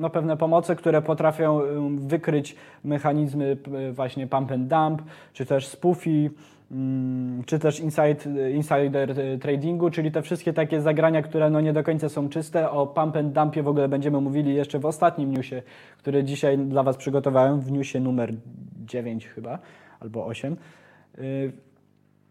no, 0.00 0.10
pewne 0.10 0.36
pomoce, 0.36 0.76
które 0.76 1.02
potrafią 1.02 1.60
wykryć 1.96 2.56
mechanizmy 2.84 3.56
właśnie 3.92 4.26
pump 4.26 4.52
and 4.52 4.68
dump, 4.68 5.02
czy 5.32 5.46
też 5.46 5.66
spoofy, 5.66 6.30
mm, 6.72 7.42
czy 7.46 7.58
też 7.58 7.80
inside, 7.80 8.50
insider 8.50 9.14
tradingu, 9.40 9.90
czyli 9.90 10.12
te 10.12 10.22
wszystkie 10.22 10.52
takie 10.52 10.80
zagrania, 10.80 11.22
które 11.22 11.50
no 11.50 11.60
nie 11.60 11.72
do 11.72 11.84
końca 11.84 12.08
są 12.08 12.28
czyste. 12.28 12.70
O 12.70 12.86
pump 12.86 13.16
and 13.16 13.32
dumpie 13.32 13.62
w 13.62 13.68
ogóle 13.68 13.88
będziemy 13.88 14.20
mówili 14.20 14.54
jeszcze 14.54 14.78
w 14.78 14.86
ostatnim 14.86 15.32
newsie, 15.32 15.62
który 15.98 16.24
dzisiaj 16.24 16.58
dla 16.58 16.82
Was 16.82 16.96
przygotowałem, 16.96 17.60
w 17.60 17.72
newsie 17.72 18.00
numer 18.00 18.32
9 18.86 19.28
chyba, 19.28 19.58
albo 20.00 20.26
8. 20.26 20.56
Y, 21.18 21.52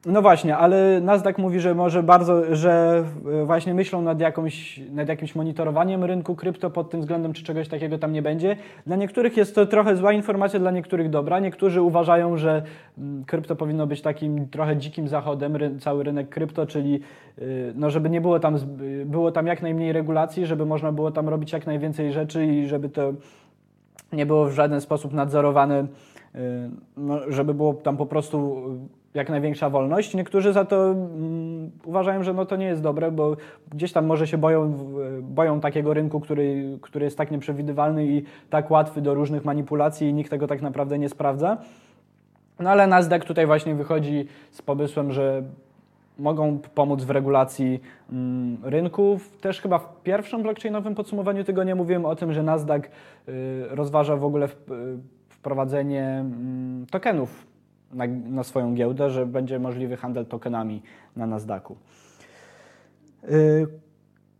No 0.06 0.22
właśnie, 0.22 0.58
ale 0.58 1.02
Nasdaq 1.02 1.38
mówi, 1.38 1.60
że 1.60 1.76
może 1.76 2.04
bardzo, 2.04 2.56
że 2.56 3.04
e, 3.42 3.46
właśnie 3.46 3.74
myślą 3.74 4.02
nad, 4.02 4.20
jakąś, 4.20 4.82
nad 4.92 5.10
jakimś 5.10 5.36
monitorowaniem 5.36 6.04
rynku 6.04 6.36
krypto 6.36 6.70
pod 6.70 6.90
tym 6.90 7.02
względem, 7.02 7.34
czy 7.34 7.44
czegoś 7.44 7.68
takiego 7.68 7.98
tam 7.98 8.14
nie 8.14 8.22
będzie. 8.22 8.56
Dla 8.88 8.96
niektórych 8.96 9.38
jest 9.38 9.56
to 9.56 9.66
trochę 9.66 9.96
zła 9.96 10.14
informacja, 10.14 10.60
dla 10.60 10.72
niektórych 10.72 11.10
dobra. 11.10 11.40
Niektórzy 11.40 11.82
uważają, 11.82 12.38
że 12.38 12.64
mm, 12.98 13.26
krypto 13.26 13.56
powinno 13.56 13.88
być 13.88 14.02
takim 14.02 14.48
trochę 14.48 14.78
dzikim 14.78 15.08
zachodem, 15.08 15.56
ry, 15.56 15.80
cały 15.80 16.04
rynek 16.04 16.30
krypto, 16.30 16.66
czyli 16.66 17.00
y, 17.40 17.74
no, 17.76 17.90
żeby 17.90 18.10
nie 18.10 18.22
było 18.22 18.40
tam, 18.40 18.58
było 19.06 19.32
tam 19.32 19.48
jak 19.48 19.62
najmniej 19.62 19.94
regulacji, 19.94 20.46
żeby 20.46 20.66
można 20.66 20.92
było 20.92 21.12
tam 21.12 21.30
robić 21.30 21.54
jak 21.54 21.66
najwięcej 21.66 22.14
rzeczy 22.14 22.46
i 22.46 22.68
żeby 22.68 22.90
to 22.90 23.14
nie 24.14 24.26
było 24.26 24.46
w 24.46 24.52
żaden 24.52 24.82
sposób 24.82 25.14
nadzorowane, 25.14 25.80
y, 25.82 26.13
no, 26.98 27.20
żeby 27.28 27.54
było 27.54 27.74
tam 27.74 27.98
po 27.98 28.06
prostu 28.06 28.64
jak 29.14 29.30
największa 29.30 29.70
wolność. 29.70 30.14
Niektórzy 30.14 30.54
za 30.54 30.66
to 30.66 30.92
mm, 30.92 31.72
uważają, 31.86 32.24
że 32.24 32.34
no 32.34 32.46
to 32.46 32.56
nie 32.56 32.66
jest 32.66 32.82
dobre, 32.82 33.12
bo 33.12 33.38
gdzieś 33.72 33.92
tam 33.92 34.06
może 34.06 34.28
się 34.28 34.38
boją, 34.38 34.78
boją 35.22 35.60
takiego 35.60 35.94
rynku, 35.94 36.20
który, 36.20 36.78
który 36.82 37.06
jest 37.06 37.18
tak 37.18 37.32
nieprzewidywalny 37.32 38.08
i 38.08 38.24
tak 38.50 38.72
łatwy 38.72 39.02
do 39.02 39.14
różnych 39.14 39.46
manipulacji 39.46 40.10
i 40.10 40.14
nikt 40.14 40.30
tego 40.30 40.48
tak 40.48 40.62
naprawdę 40.62 41.00
nie 41.00 41.10
sprawdza. 41.10 41.58
No 42.60 42.70
ale 42.70 42.88
Nasdaq 42.88 43.26
tutaj 43.26 43.46
właśnie 43.46 43.76
wychodzi 43.76 44.28
z 44.52 44.62
pomysłem, 44.62 45.12
że 45.12 45.44
mogą 46.20 46.60
pomóc 46.76 47.04
w 47.04 47.10
regulacji 47.10 47.82
mm, 48.12 48.58
rynków. 48.64 49.38
Też 49.38 49.62
chyba 49.62 49.80
w 49.80 50.02
pierwszym 50.04 50.44
blockchainowym 50.44 50.96
podsumowaniu 50.96 51.44
tego 51.44 51.64
nie 51.64 51.76
mówiłem 51.76 52.06
o 52.06 52.16
tym, 52.16 52.34
że 52.34 52.44
Nasdaq 52.44 52.82
y, 53.28 53.66
rozważa 53.70 54.16
w 54.16 54.26
ogóle 54.26 54.46
y, 54.46 54.50
wprowadzenie 55.44 56.04
mm, 56.04 56.86
tokenów 56.92 57.48
na, 57.94 58.08
na, 58.08 58.44
swoją 58.44 58.74
giełdę, 58.74 59.10
że 59.10 59.26
będzie 59.26 59.60
możliwy 59.60 59.98
handel 59.98 60.26
tokenami 60.26 60.82
na 61.16 61.28
Nasdaqu. 61.28 61.76
Y, 63.30 63.68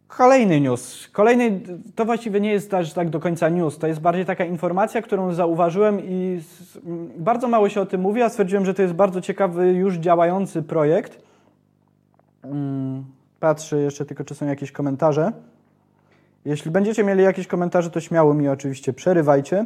kolejny 0.08 0.62
news. 0.62 1.10
Kolejny, 1.12 1.62
to 1.96 2.06
właściwie 2.06 2.40
nie 2.40 2.52
jest 2.52 2.72
też 2.72 2.94
tak 2.94 3.10
do 3.10 3.20
końca 3.20 3.50
news, 3.50 3.78
to 3.78 3.88
jest 3.88 4.00
bardziej 4.00 4.26
taka 4.26 4.46
informacja, 4.46 5.02
którą 5.02 5.34
zauważyłem 5.34 6.00
i 6.02 6.42
bardzo 7.18 7.48
mało 7.48 7.70
się 7.70 7.82
o 7.82 7.86
tym 7.86 8.02
mówi, 8.02 8.22
a 8.22 8.30
stwierdziłem, 8.30 8.66
że 8.66 8.74
to 8.74 8.82
jest 8.82 8.94
bardzo 8.94 9.22
ciekawy, 9.22 9.74
już 9.74 9.96
działający 9.96 10.62
projekt. 10.62 11.22
Mm, 12.44 13.06
patrzę 13.40 13.78
jeszcze 13.78 14.06
tylko, 14.06 14.24
czy 14.24 14.36
są 14.36 14.46
jakieś 14.46 14.72
komentarze. 14.72 15.32
Jeśli 16.46 16.72
będziecie 16.72 17.04
mieli 17.04 17.24
jakieś 17.24 17.48
komentarze, 17.48 17.90
to 17.90 18.00
śmiało 18.00 18.34
mi 18.34 18.48
oczywiście 18.50 18.94
przerywajcie. 18.94 19.66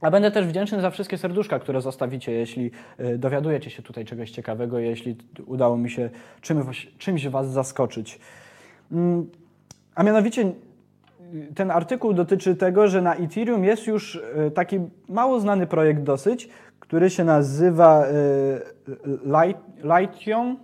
A 0.00 0.10
będę 0.10 0.30
też 0.30 0.46
wdzięczny 0.46 0.80
za 0.80 0.90
wszystkie 0.90 1.18
serduszka, 1.18 1.58
które 1.58 1.80
zostawicie, 1.80 2.32
jeśli 2.32 2.70
y, 3.00 3.18
dowiadujecie 3.18 3.70
się 3.70 3.82
tutaj 3.82 4.04
czegoś 4.04 4.30
ciekawego, 4.30 4.78
jeśli 4.78 5.16
udało 5.46 5.76
mi 5.76 5.90
się 5.90 6.10
czymś 6.98 7.28
Was 7.28 7.50
zaskoczyć. 7.50 8.20
Mm, 8.92 9.30
a 9.94 10.02
mianowicie 10.02 10.42
y, 10.42 10.52
ten 11.54 11.70
artykuł 11.70 12.12
dotyczy 12.12 12.56
tego, 12.56 12.88
że 12.88 13.02
na 13.02 13.14
Ethereum 13.14 13.64
jest 13.64 13.86
już 13.86 14.14
y, 14.14 14.50
taki 14.54 14.78
mało 15.08 15.40
znany 15.40 15.66
projekt 15.66 16.02
dosyć, 16.02 16.48
który 16.80 17.10
się 17.10 17.24
nazywa 17.24 18.04
Lition, 19.84 20.56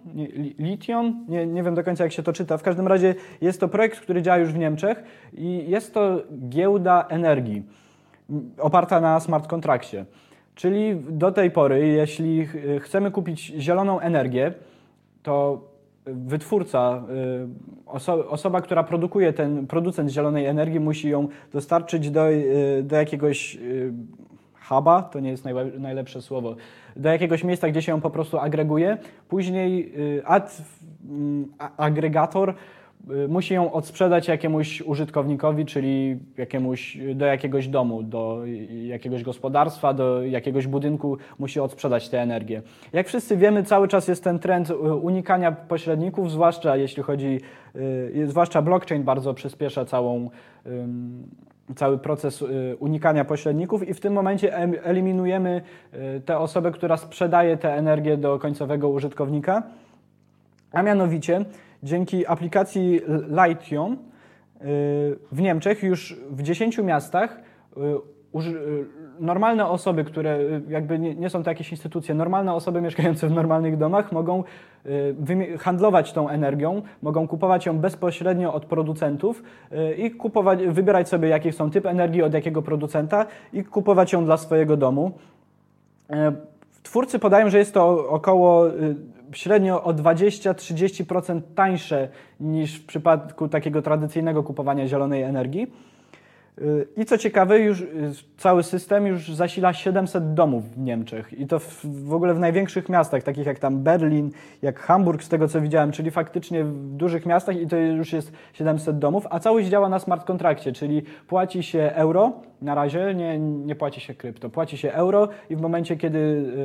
Lition, 0.59 1.25
nie, 1.29 1.47
nie 1.47 1.63
wiem 1.63 1.75
do 1.75 1.85
końca 1.85 2.05
jak 2.05 2.13
się 2.13 2.23
to 2.23 2.33
czyta. 2.33 2.59
W 2.59 2.63
każdym 2.63 2.87
razie 2.87 3.15
jest 3.41 3.61
to 3.61 3.69
projekt, 3.69 4.01
który 4.01 4.23
działa 4.23 4.39
już 4.39 4.53
w 4.53 4.59
Niemczech 4.59 5.03
i 5.33 5.71
jest 5.71 5.95
to 5.95 6.23
giełda 6.49 7.07
energii 7.09 7.63
oparta 8.59 9.01
na 9.01 9.21
smart 9.21 9.47
kontrakcie. 9.47 10.05
Czyli 10.55 10.97
do 11.11 11.33
tej 11.33 11.51
pory, 11.51 11.89
jeśli 11.89 12.49
chcemy 12.81 13.11
kupić 13.11 13.53
zieloną 13.59 14.01
energię, 14.01 14.55
to 15.23 15.61
wytwórca, 16.07 17.03
y, 17.87 17.87
oso 17.87 18.29
osoba, 18.29 18.61
która 18.61 18.85
produkuje 18.85 19.33
ten 19.33 19.67
producent 19.67 20.11
zielonej 20.11 20.47
energii, 20.47 20.81
musi 20.81 21.09
ją 21.09 21.29
dostarczyć 21.53 22.11
do, 22.11 22.31
y, 22.31 22.83
do 22.83 22.97
jakiegoś 22.97 23.57
y, 23.57 23.93
huba, 24.69 25.03
to 25.03 25.21
nie 25.21 25.31
jest 25.31 25.45
najlepsze 25.79 26.23
słowo, 26.23 26.57
do 26.97 27.09
jakiegoś 27.09 27.45
miejsca, 27.45 27.69
gdzie 27.69 27.83
się 27.83 27.93
ją 27.93 28.01
po 28.01 28.11
prostu 28.11 28.39
agreguje. 28.39 28.99
Później 29.29 29.93
ad, 30.25 30.63
agregator 31.77 32.51
Y, 32.51 32.86
musi 33.29 33.55
ją 33.55 33.73
odsprzedać 33.73 34.29
jakiemuś 34.29 34.81
użytkownikowi, 34.81 35.67
czyli 35.67 36.19
jakiemuś, 36.37 36.99
do 37.15 37.27
jakiegoś 37.27 37.69
domu, 37.69 38.03
do 38.03 38.43
jakiegoś 38.87 39.23
gospodarstwa, 39.23 39.95
do 39.95 40.23
jakiegoś 40.23 40.67
budynku, 40.67 41.19
musi 41.39 41.61
odsprzedać 41.61 42.09
tę 42.09 42.23
energię. 42.23 42.63
Jak 42.93 43.09
wszyscy 43.09 43.37
wiemy, 43.37 43.63
cały 43.63 43.89
czas 43.89 44.09
jest 44.09 44.25
ten 44.25 44.39
trend 44.39 44.71
unikania 45.03 45.53
pośredników, 45.53 46.31
zwłaszcza 46.31 46.77
jeśli 46.77 47.03
chodzi, 47.03 47.41
y, 48.17 48.27
zwłaszcza 48.27 48.63
blockchain 48.63 49.03
bardzo 49.03 49.35
przyspiesza 49.35 49.85
całą, 49.85 50.31
cały 51.77 51.99
proces 51.99 52.43
y, 52.43 52.77
unikania 52.79 53.25
pośredników 53.25 53.89
i 53.89 53.95
w 53.95 54.01
tym 54.01 54.13
momencie 54.13 54.57
eliminujemy 54.83 55.63
tę 56.25 56.39
osobę, 56.39 56.71
która 56.71 56.97
sprzedaje 56.97 57.57
tę 57.57 57.75
energię 57.75 58.17
do 58.17 58.39
końcowego 58.39 58.89
użytkownika, 58.89 59.63
a 60.73 60.83
mianowicie 60.83 61.45
dzięki 61.87 62.27
aplikacji 62.27 63.01
Lightion 63.29 63.93
y, 63.93 63.97
w 65.33 65.41
Niemczech 65.41 65.83
już 65.83 66.17
w 66.31 66.43
10 66.43 66.79
miastach 66.79 67.41
y, 67.77 67.81
y, 68.41 68.87
normalne 69.21 69.69
osoby, 69.69 70.05
które 70.05 70.39
jakby 70.69 70.99
nie, 70.99 71.31
są 71.31 71.43
to 71.43 71.51
jakieś 71.51 71.71
instytucje, 71.71 72.15
normalne 72.15 72.55
osoby 72.55 72.81
mieszkające 72.81 73.29
w 73.29 73.31
normalnych 73.31 73.77
domach 73.77 74.13
mogą 74.13 74.45
handlować 75.59 76.13
tą 76.13 76.29
energią, 76.29 76.83
mogą 77.03 77.29
kupować 77.29 77.67
ją 77.67 77.79
bezpośrednio 77.79 78.55
od 78.55 78.65
producentów 78.65 79.43
i 79.99 80.11
kupować, 80.11 80.67
wybierać 80.67 81.09
sobie 81.09 81.29
jaki 81.29 81.53
są 81.53 81.71
typ 81.71 81.87
energii 81.87 82.23
od 82.23 82.35
jakiego 82.35 82.63
producenta 82.63 83.27
i 83.53 83.65
kupować 83.65 84.13
ją 84.13 84.25
dla 84.25 84.37
swojego 84.37 84.77
domu. 84.77 85.13
Twórcy 86.83 87.19
podają, 87.19 87.51
że 87.51 87.59
jest 87.59 87.75
to 87.75 88.09
około 88.09 88.65
średnio 89.33 89.85
o 89.85 89.93
20-30% 89.95 91.41
tańsze 91.55 92.09
niż 92.41 92.79
w 92.79 92.87
przypadku 92.87 93.49
takiego 93.49 93.83
tradycyjnego 93.83 94.43
kupowania 94.43 94.89
zielonej 94.89 95.23
energii. 95.23 95.67
I 96.97 97.05
co 97.05 97.19
ciekawe, 97.19 97.59
już 97.59 97.81
y, 97.81 98.13
cały 98.37 98.63
system 98.63 99.07
już 99.07 99.35
zasila 99.35 99.73
700 99.73 100.35
domów 100.35 100.71
w 100.71 100.79
Niemczech 100.79 101.41
i 101.41 101.47
to 101.47 101.59
w, 101.59 101.87
w, 101.87 102.13
ogóle 102.13 102.35
w 102.35 102.39
największych 102.39 102.89
miastach, 102.89 103.23
takich 103.23 103.47
jak 103.47 103.59
tam 103.59 103.83
Berlin, 103.83 104.31
jak 104.63 104.81
Hamburg, 104.81 105.23
z 105.23 105.29
tego 105.29 105.49
co 105.49 105.61
widziałem, 105.61 105.93
czyli 105.93 106.11
faktycznie 106.11 106.65
w 106.65 106.97
dużych 106.97 107.27
miastach 107.27 107.61
i 107.61 107.67
to 107.67 107.77
już 107.77 108.13
jest 108.13 108.33
700 108.53 108.99
domów, 108.99 109.27
a 109.31 109.41
całość 109.41 109.69
działa 109.69 109.89
na 109.89 109.99
smart 109.99 110.27
kontrakcie, 110.27 110.73
czyli 110.73 111.03
płaci 111.27 111.63
się 111.63 111.91
euro, 111.95 112.33
na 112.63 112.75
razie 112.75 113.15
nie, 113.15 113.39
nie 113.39 113.75
płaci 113.75 114.01
się 114.01 114.15
krypto, 114.15 114.51
płaci 114.51 114.79
się 114.79 114.93
euro 114.93 115.29
i 115.51 115.57
w 115.57 115.61
momencie, 115.61 115.97
kiedy 115.97 116.19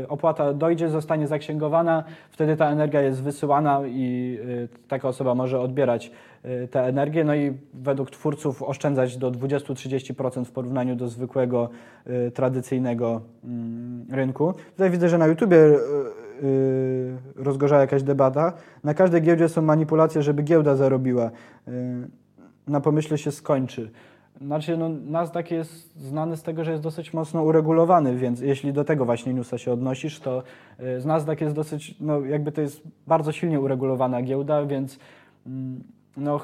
y, 0.03 0.07
opłata 0.07 0.53
dojdzie, 0.53 0.89
zostanie 0.89 1.27
zaksięgowana, 1.27 2.03
wtedy 2.31 2.57
ta 2.57 2.69
energia 2.69 3.01
jest 3.01 3.23
wysyłana 3.23 3.81
i 3.87 4.37
y, 4.41 4.87
taka 4.87 5.07
osoba 5.07 5.35
może 5.35 5.59
odbierać 5.59 6.11
Y, 6.45 6.67
tę 6.67 6.79
energię, 6.83 7.23
no 7.23 7.35
i 7.35 7.53
według 7.73 8.11
twórców 8.11 8.63
oszczędzać 8.63 9.17
do 9.17 9.31
20-30% 9.31 10.45
w 10.45 10.51
porównaniu 10.51 10.95
do 10.95 11.07
zwykłego, 11.07 11.69
tradycyjnego 12.33 13.21
mm, 13.43 14.05
rynku. 14.11 14.53
Tutaj 14.71 14.89
widzę, 14.89 15.09
że 15.09 15.17
na 15.17 15.27
YouTubie 15.27 15.57
y, 15.57 15.79
rozgorza 17.35 17.79
jakaś 17.79 18.03
debata. 18.03 18.53
Na 18.83 18.93
każdej 18.93 19.21
giełdzie 19.21 19.49
są 19.49 19.61
manipulacje, 19.61 20.21
żeby 20.21 20.43
giełda 20.43 20.75
zarobiła. 20.75 21.31
Na 22.67 22.81
pomyśle 22.81 23.17
się 23.17 23.31
skończy. 23.31 23.91
Znaczy, 24.41 24.77
no, 24.77 24.89
Nasdaq 24.89 25.51
jest 25.51 25.95
znany 25.99 26.37
z 26.37 26.43
tego, 26.43 26.63
że 26.63 26.71
jest 26.71 26.83
dosyć 26.83 27.13
mocno 27.13 27.43
uregulowany, 27.43 28.15
więc 28.15 28.39
jeśli 28.39 28.73
do 28.73 28.83
tego 28.83 29.05
właśnie 29.05 29.33
newsa 29.33 29.57
się 29.57 29.71
odnosisz, 29.71 30.19
to 30.19 30.43
z 30.79 31.05
Nasdaq 31.05 31.37
jest 31.41 31.55
dosyć, 31.55 31.95
no 31.99 32.21
jakby 32.21 32.51
to 32.51 32.61
jest 32.61 32.81
bardzo 33.07 33.31
silnie 33.31 33.59
uregulowana 33.59 34.21
giełda, 34.21 34.65
więc 34.65 34.99
mm, 35.45 35.83
no, 36.17 36.39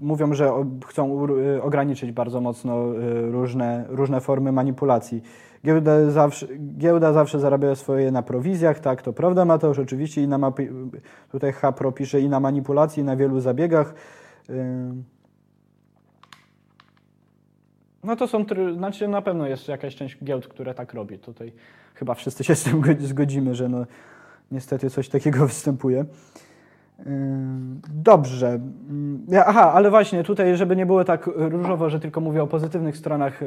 mówią, 0.00 0.34
że 0.34 0.50
chcą 0.86 1.26
y, 1.28 1.62
ograniczyć 1.62 2.12
bardzo 2.12 2.40
mocno 2.40 2.94
y, 2.94 3.30
różne, 3.30 3.84
różne 3.88 4.20
formy 4.20 4.52
manipulacji. 4.52 5.22
Giełda 5.64 6.10
zawsze, 6.10 6.46
giełda 6.78 7.12
zawsze 7.12 7.40
zarabia 7.40 7.74
swoje 7.74 8.10
na 8.10 8.22
prowizjach, 8.22 8.80
tak, 8.80 9.02
to 9.02 9.12
prawda 9.12 9.44
Mateusz, 9.44 9.78
oczywiście 9.78 10.22
i 10.22 10.28
na 10.28 10.52
tutaj 11.32 11.52
HAPRO 11.52 11.92
pisze 11.92 12.20
i 12.20 12.28
na 12.28 12.40
manipulacji, 12.40 13.00
i 13.00 13.04
na 13.04 13.16
wielu 13.16 13.40
zabiegach. 13.40 13.94
Y, 18.04 18.06
no 18.06 18.16
to 18.16 18.28
są, 18.28 18.44
znaczy 18.76 19.08
na 19.08 19.22
pewno 19.22 19.46
jest 19.46 19.68
jakaś 19.68 19.96
część 19.96 20.24
giełd, 20.24 20.48
które 20.48 20.74
tak 20.74 20.94
robi. 20.94 21.18
Tutaj 21.18 21.52
chyba 21.94 22.14
wszyscy 22.14 22.44
się 22.44 22.54
z 22.54 22.64
tym 22.64 22.82
zgodzimy, 23.00 23.54
że 23.54 23.68
no, 23.68 23.86
niestety 24.50 24.90
coś 24.90 25.08
takiego 25.08 25.46
występuje. 25.46 26.04
Dobrze. 27.94 28.60
Aha, 29.46 29.72
ale 29.72 29.90
właśnie 29.90 30.24
tutaj, 30.24 30.56
żeby 30.56 30.76
nie 30.76 30.86
było 30.86 31.04
tak 31.04 31.30
różowo, 31.34 31.90
że 31.90 32.00
tylko 32.00 32.20
mówię 32.20 32.42
o 32.42 32.46
pozytywnych 32.46 32.96
stronach 32.96 33.40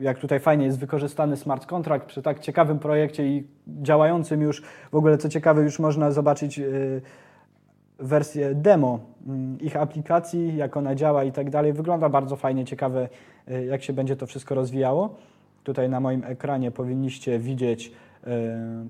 jak 0.00 0.18
tutaj 0.18 0.40
fajnie 0.40 0.66
jest 0.66 0.78
wykorzystany 0.78 1.36
smart 1.36 1.66
contract 1.66 2.06
przy 2.06 2.22
tak 2.22 2.40
ciekawym 2.40 2.78
projekcie 2.78 3.26
i 3.26 3.46
działającym 3.66 4.40
już, 4.40 4.62
w 4.92 4.94
ogóle 4.94 5.18
co 5.18 5.28
ciekawe, 5.28 5.62
już 5.62 5.78
można 5.78 6.10
zobaczyć 6.10 6.58
y, 6.58 7.02
wersję 7.98 8.54
demo 8.54 9.00
mm, 9.26 9.60
ich 9.60 9.76
aplikacji, 9.76 10.56
jak 10.56 10.76
ona 10.76 10.94
działa 10.94 11.24
i 11.24 11.32
tak 11.32 11.50
dalej. 11.50 11.72
Wygląda 11.72 12.08
bardzo 12.08 12.36
fajnie, 12.36 12.64
ciekawe, 12.64 13.08
y, 13.50 13.64
jak 13.64 13.82
się 13.82 13.92
będzie 13.92 14.16
to 14.16 14.26
wszystko 14.26 14.54
rozwijało. 14.54 15.14
Tutaj 15.64 15.88
na 15.88 16.00
moim 16.00 16.24
ekranie 16.24 16.70
powinniście 16.70 17.38
widzieć, 17.38 17.92
y, 18.26 18.30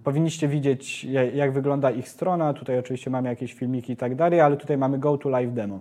powinniście 0.05 0.49
widzieć, 0.49 1.05
jak 1.35 1.53
wygląda 1.53 1.91
ich 1.91 2.09
strona. 2.09 2.53
Tutaj 2.55 2.79
oczywiście 2.79 3.11
mamy 3.11 3.29
jakieś 3.29 3.55
filmiki 3.55 3.93
i 3.93 3.97
tak 3.97 4.15
dalej, 4.15 4.41
ale 4.41 4.57
tutaj 4.57 4.79
mamy 4.79 4.99
Go 4.99 5.19
to 5.19 5.29
Live 5.29 5.53
Demo, 5.53 5.81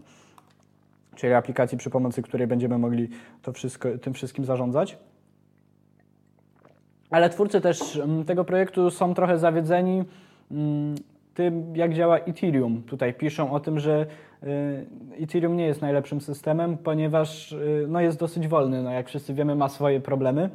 czyli 1.15 1.33
aplikacji, 1.33 1.77
przy 1.77 1.89
pomocy 1.89 2.21
której 2.21 2.47
będziemy 2.47 2.77
mogli 2.77 3.09
to 3.41 3.53
wszystko, 3.53 3.97
tym 3.97 4.13
wszystkim 4.13 4.45
zarządzać. 4.45 4.97
Ale 7.09 7.29
twórcy 7.29 7.61
też 7.61 7.97
mm, 7.97 8.25
tego 8.25 8.45
projektu 8.45 8.91
są 8.91 9.13
trochę 9.13 9.37
zawiedzeni 9.37 10.03
mm, 10.51 10.95
tym, 11.35 11.75
jak 11.75 11.93
działa 11.93 12.17
Ethereum. 12.19 12.83
Tutaj 12.83 13.13
piszą 13.13 13.51
o 13.51 13.59
tym, 13.59 13.79
że 13.79 14.05
y, 14.43 15.23
Ethereum 15.23 15.57
nie 15.57 15.65
jest 15.65 15.81
najlepszym 15.81 16.21
systemem, 16.21 16.77
ponieważ 16.77 17.51
y, 17.51 17.85
no, 17.87 18.01
jest 18.01 18.19
dosyć 18.19 18.47
wolny. 18.47 18.83
No, 18.83 18.91
jak 18.91 19.07
wszyscy 19.07 19.33
wiemy, 19.33 19.55
ma 19.55 19.69
swoje 19.69 19.99
problemy. 19.99 20.49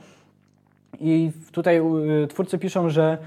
I 1.00 1.30
tutaj 1.52 1.80
y, 2.22 2.26
twórcy 2.26 2.58
piszą, 2.58 2.90
że 2.90 3.18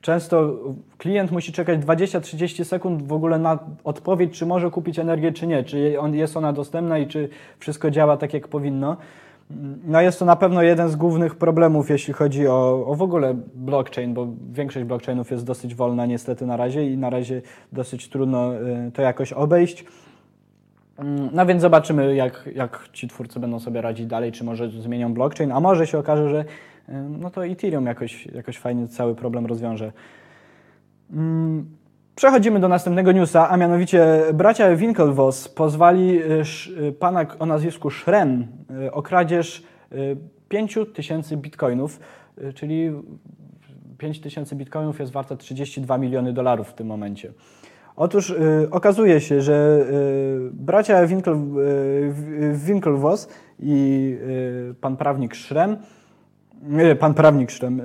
często 0.00 0.56
klient 0.98 1.30
musi 1.30 1.52
czekać 1.52 1.80
20-30 1.80 2.64
sekund 2.64 3.02
w 3.02 3.12
ogóle 3.12 3.38
na 3.38 3.58
odpowiedź, 3.84 4.38
czy 4.38 4.46
może 4.46 4.70
kupić 4.70 4.98
energię, 4.98 5.32
czy 5.32 5.46
nie, 5.46 5.64
czy 5.64 5.96
jest 6.12 6.36
ona 6.36 6.52
dostępna 6.52 6.98
i 6.98 7.06
czy 7.06 7.28
wszystko 7.58 7.90
działa 7.90 8.16
tak, 8.16 8.34
jak 8.34 8.48
powinno. 8.48 8.96
No 9.84 10.00
jest 10.00 10.18
to 10.18 10.24
na 10.24 10.36
pewno 10.36 10.62
jeden 10.62 10.88
z 10.88 10.96
głównych 10.96 11.34
problemów, 11.34 11.90
jeśli 11.90 12.14
chodzi 12.14 12.48
o, 12.48 12.86
o 12.86 12.94
w 12.94 13.02
ogóle 13.02 13.34
blockchain, 13.54 14.14
bo 14.14 14.28
większość 14.52 14.86
blockchainów 14.86 15.30
jest 15.30 15.44
dosyć 15.44 15.74
wolna 15.74 16.06
niestety 16.06 16.46
na 16.46 16.56
razie 16.56 16.90
i 16.90 16.96
na 16.96 17.10
razie 17.10 17.42
dosyć 17.72 18.08
trudno 18.08 18.54
y, 18.54 18.90
to 18.94 19.02
jakoś 19.02 19.32
obejść. 19.32 19.84
Mm, 20.98 21.28
no 21.32 21.46
więc 21.46 21.62
zobaczymy, 21.62 22.14
jak, 22.14 22.48
jak 22.54 22.88
ci 22.92 23.08
twórcy 23.08 23.40
będą 23.40 23.60
sobie 23.60 23.80
radzić 23.80 24.06
dalej, 24.06 24.32
czy 24.32 24.44
może 24.44 24.70
zmienią 24.70 25.14
blockchain, 25.14 25.52
a 25.52 25.60
może 25.60 25.86
się 25.86 25.98
okaże, 25.98 26.28
że 26.28 26.44
y, 26.88 26.92
no 26.92 27.30
to 27.30 27.46
Ethereum 27.46 27.86
jakoś, 27.86 28.26
jakoś 28.26 28.58
fajnie 28.58 28.88
cały 28.88 29.14
problem 29.14 29.46
rozwiąże. 29.46 29.92
Przechodzimy 32.14 32.60
do 32.60 32.68
następnego 32.68 33.12
newsa, 33.12 33.50
a 33.50 33.56
mianowicie 33.56 34.22
bracia 34.34 34.76
Winklevoss 34.76 35.48
pozwali 35.48 36.22
y, 36.22 36.42
y, 36.82 36.92
pana 36.92 37.26
o 37.38 37.46
nazwisku 37.46 37.90
Schrem 37.90 38.46
y, 38.86 38.92
o 38.92 39.02
kradzież 39.02 39.62
5 40.48 40.78
tysięcy 40.94 41.36
bitcoinów, 41.36 42.00
czyli 42.54 42.92
5 43.98 44.20
tysięcy 44.20 44.56
bitcoinów 44.56 45.00
jest 45.00 45.12
warte 45.12 45.36
32 45.36 45.98
miliony 45.98 46.32
dolarów 46.32 46.68
w 46.68 46.74
tym 46.74 46.86
momencie. 46.86 47.32
Otóż 47.96 48.30
y, 48.30 48.68
okazuje 48.70 49.20
się, 49.20 49.40
że 49.42 49.86
y, 49.90 50.50
bracia 50.52 51.06
Winkle, 51.06 51.34
y, 51.34 52.54
Winklevoss 52.54 53.28
i 53.60 54.16
pan 54.80 54.96
prawnik 54.96 55.36
Schrem, 55.36 55.76
pan 56.98 57.14
prawnik 57.14 57.52
Schrem, 57.52 57.82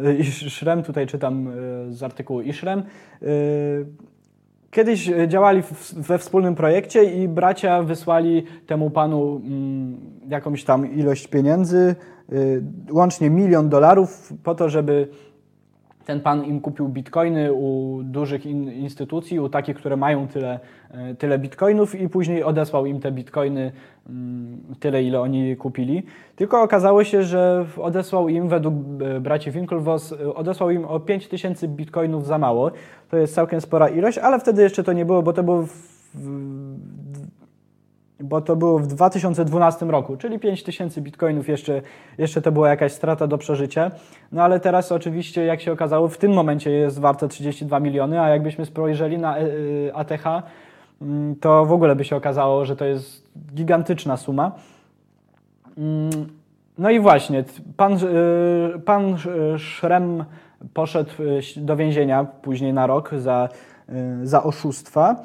Schrem 0.49 0.83
tutaj 0.83 1.07
czytam 1.07 1.49
z 1.89 2.03
artykułu 2.03 2.41
Iszrem, 2.41 2.83
Kiedyś 4.71 5.09
e, 5.09 5.27
działali 5.27 5.63
we 5.95 6.17
wspólnym 6.17 6.55
projekcie 6.55 7.03
i 7.03 7.27
bracia 7.27 7.83
wysłali 7.83 8.43
temu 8.67 8.89
panu 8.89 9.41
mm, 9.45 9.97
jakąś 10.29 10.63
tam 10.63 10.95
ilość 10.95 11.27
pieniędzy, 11.27 11.95
y, 12.33 12.63
łącznie 12.91 13.29
milion 13.29 13.69
dolarów, 13.69 14.33
po 14.43 14.55
to, 14.55 14.69
żeby 14.69 15.07
ten 16.09 16.21
pan 16.21 16.45
im 16.45 16.61
kupił 16.61 16.89
bitcoiny 16.89 17.53
u 17.53 17.99
dużych 18.03 18.45
in, 18.45 18.71
instytucji, 18.71 19.39
u 19.39 19.49
takich, 19.49 19.75
które 19.77 19.97
mają 19.97 20.27
tyle, 20.27 20.59
e, 20.91 21.15
tyle 21.15 21.39
bitcoinów 21.39 21.95
i 21.95 22.09
później 22.09 22.43
odesłał 22.43 22.85
im 22.85 22.99
te 22.99 23.11
bitcoiny 23.11 23.71
mm, 24.09 24.57
tyle, 24.79 25.03
ile 25.03 25.21
oni 25.21 25.57
kupili. 25.57 26.03
Tylko 26.35 26.61
okazało 26.61 27.03
się, 27.03 27.23
że 27.23 27.65
odesłał 27.77 28.29
im, 28.29 28.49
według 28.49 28.73
e, 28.73 29.19
braci 29.19 29.51
Winklevoss, 29.51 30.11
e, 30.11 30.33
odesłał 30.35 30.69
im 30.69 30.85
o 30.85 30.99
5000 30.99 31.67
bitcoinów 31.67 32.25
za 32.25 32.37
mało. 32.37 32.71
To 33.09 33.17
jest 33.17 33.35
całkiem 33.35 33.61
spora 33.61 33.89
ilość, 33.89 34.17
ale 34.17 34.39
wtedy 34.39 34.61
jeszcze 34.61 34.83
to 34.83 34.93
nie 34.93 35.05
było, 35.05 35.23
bo 35.23 35.33
to 35.33 35.43
było 35.43 35.63
w, 35.63 35.73
bo 38.19 38.41
to 38.41 38.55
było 38.55 38.79
w 38.79 38.87
2012 38.87 39.85
roku, 39.85 40.17
czyli 40.17 40.39
5000 40.39 41.01
bitcoinów 41.01 41.47
jeszcze, 41.47 41.81
jeszcze 42.17 42.41
to 42.41 42.51
była 42.51 42.69
jakaś 42.69 42.91
strata 42.91 43.27
do 43.27 43.37
przeżycia. 43.37 43.91
No 44.31 44.43
ale 44.43 44.59
teraz 44.59 44.91
oczywiście, 44.91 45.45
jak 45.45 45.61
się 45.61 45.71
okazało, 45.71 46.07
w 46.07 46.17
tym 46.17 46.33
momencie 46.33 46.71
jest 46.71 46.99
warte 46.99 47.27
32 47.27 47.79
miliony, 47.79 48.21
a 48.21 48.29
jakbyśmy 48.29 48.65
spojrzeli 48.65 49.17
na 49.17 49.35
ATH, 49.93 50.25
e, 50.25 50.41
mm, 51.01 51.35
to 51.35 51.65
w 51.65 51.71
ogóle 51.71 51.95
by 51.95 52.03
się 52.05 52.15
okazało, 52.15 52.65
że 52.65 52.75
to 52.75 52.85
jest 52.85 53.29
gigantyczna 53.55 54.17
suma. 54.17 54.51
Mm, 55.77 56.09
no 56.77 56.89
i 56.89 56.99
właśnie, 56.99 57.43
pan, 57.77 57.93
e, 57.93 57.99
pan 58.79 59.15
Szrem 59.57 60.25
poszedł 60.73 61.11
e, 61.57 61.61
do 61.61 61.75
więzienia 61.75 62.23
później 62.23 62.73
na 62.73 62.87
rok 62.87 63.11
za, 63.17 63.49
za 64.23 64.43
oszustwa. 64.43 65.15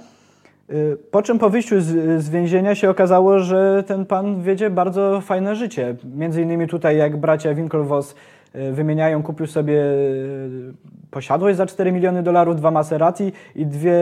Y, 0.71 0.97
po 1.11 1.23
czym 1.23 1.39
po 1.39 1.51
wyjściu 1.51 1.81
z, 1.81 2.23
z, 2.23 2.31
więzienia 2.31 2.75
się 2.75 2.91
okazało, 2.91 3.39
że 3.39 3.85
ten 3.87 4.07
pan 4.07 4.43
wiedzie 4.43 4.71
bardzo 4.71 5.21
fajne 5.21 5.57
życie. 5.57 5.97
Między 6.17 6.43
innymi 6.43 6.67
tutaj, 6.67 6.97
jak 6.97 7.17
bracia 7.17 7.55
Winklevoss 7.55 8.15
y, 8.55 8.73
wymieniają, 8.73 9.23
kupił 9.23 9.47
sobie 9.47 9.83
y, 9.83 10.73
posiadłość 11.11 11.57
za 11.57 11.67
4 11.67 11.93
miliony 11.93 12.23
dolarów, 12.23 12.57
dwa 12.57 12.71
Maserati 12.71 13.33
i 13.55 13.67
dwie 13.67 13.95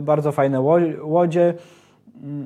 bardzo 0.00 0.32
fajne 0.32 0.60
łodzie. 1.02 1.54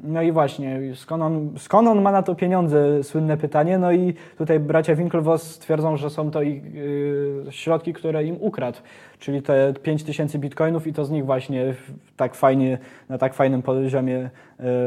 No 0.02 0.22
i 0.22 0.33
właśnie, 0.33 0.81
skąd 0.94 1.22
on, 1.22 1.50
skąd 1.59 1.88
on 1.88 2.02
ma 2.02 2.12
na 2.12 2.22
to 2.22 2.35
pieniądze? 2.35 3.04
Słynne 3.04 3.37
pytanie. 3.37 3.78
No 3.78 3.92
i 3.92 4.14
tutaj 4.38 4.61
bracia 4.61 4.94
Winklevoss 4.94 5.59
twierdzą, 5.59 5.96
że 5.96 6.11
są 6.11 6.31
to 6.31 6.42
ich, 6.42 6.74
yy, 6.74 7.44
środki, 7.50 7.92
które 7.92 8.24
im 8.24 8.37
ukradł, 8.40 8.78
czyli 9.18 9.42
te 9.42 9.74
5000 9.83 10.38
bitcoinów 10.38 10.87
i 10.87 10.92
to 10.92 11.04
z 11.04 11.11
nich 11.11 11.26
właśnie 11.26 11.74
tak 12.16 12.35
fajnie, 12.35 12.78
na 13.09 13.18
tak 13.18 13.35
fajnym 13.35 13.62
poziomie 13.62 14.31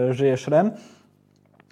yy, 0.08 0.14
żyje 0.14 0.38
Szrem. 0.38 0.72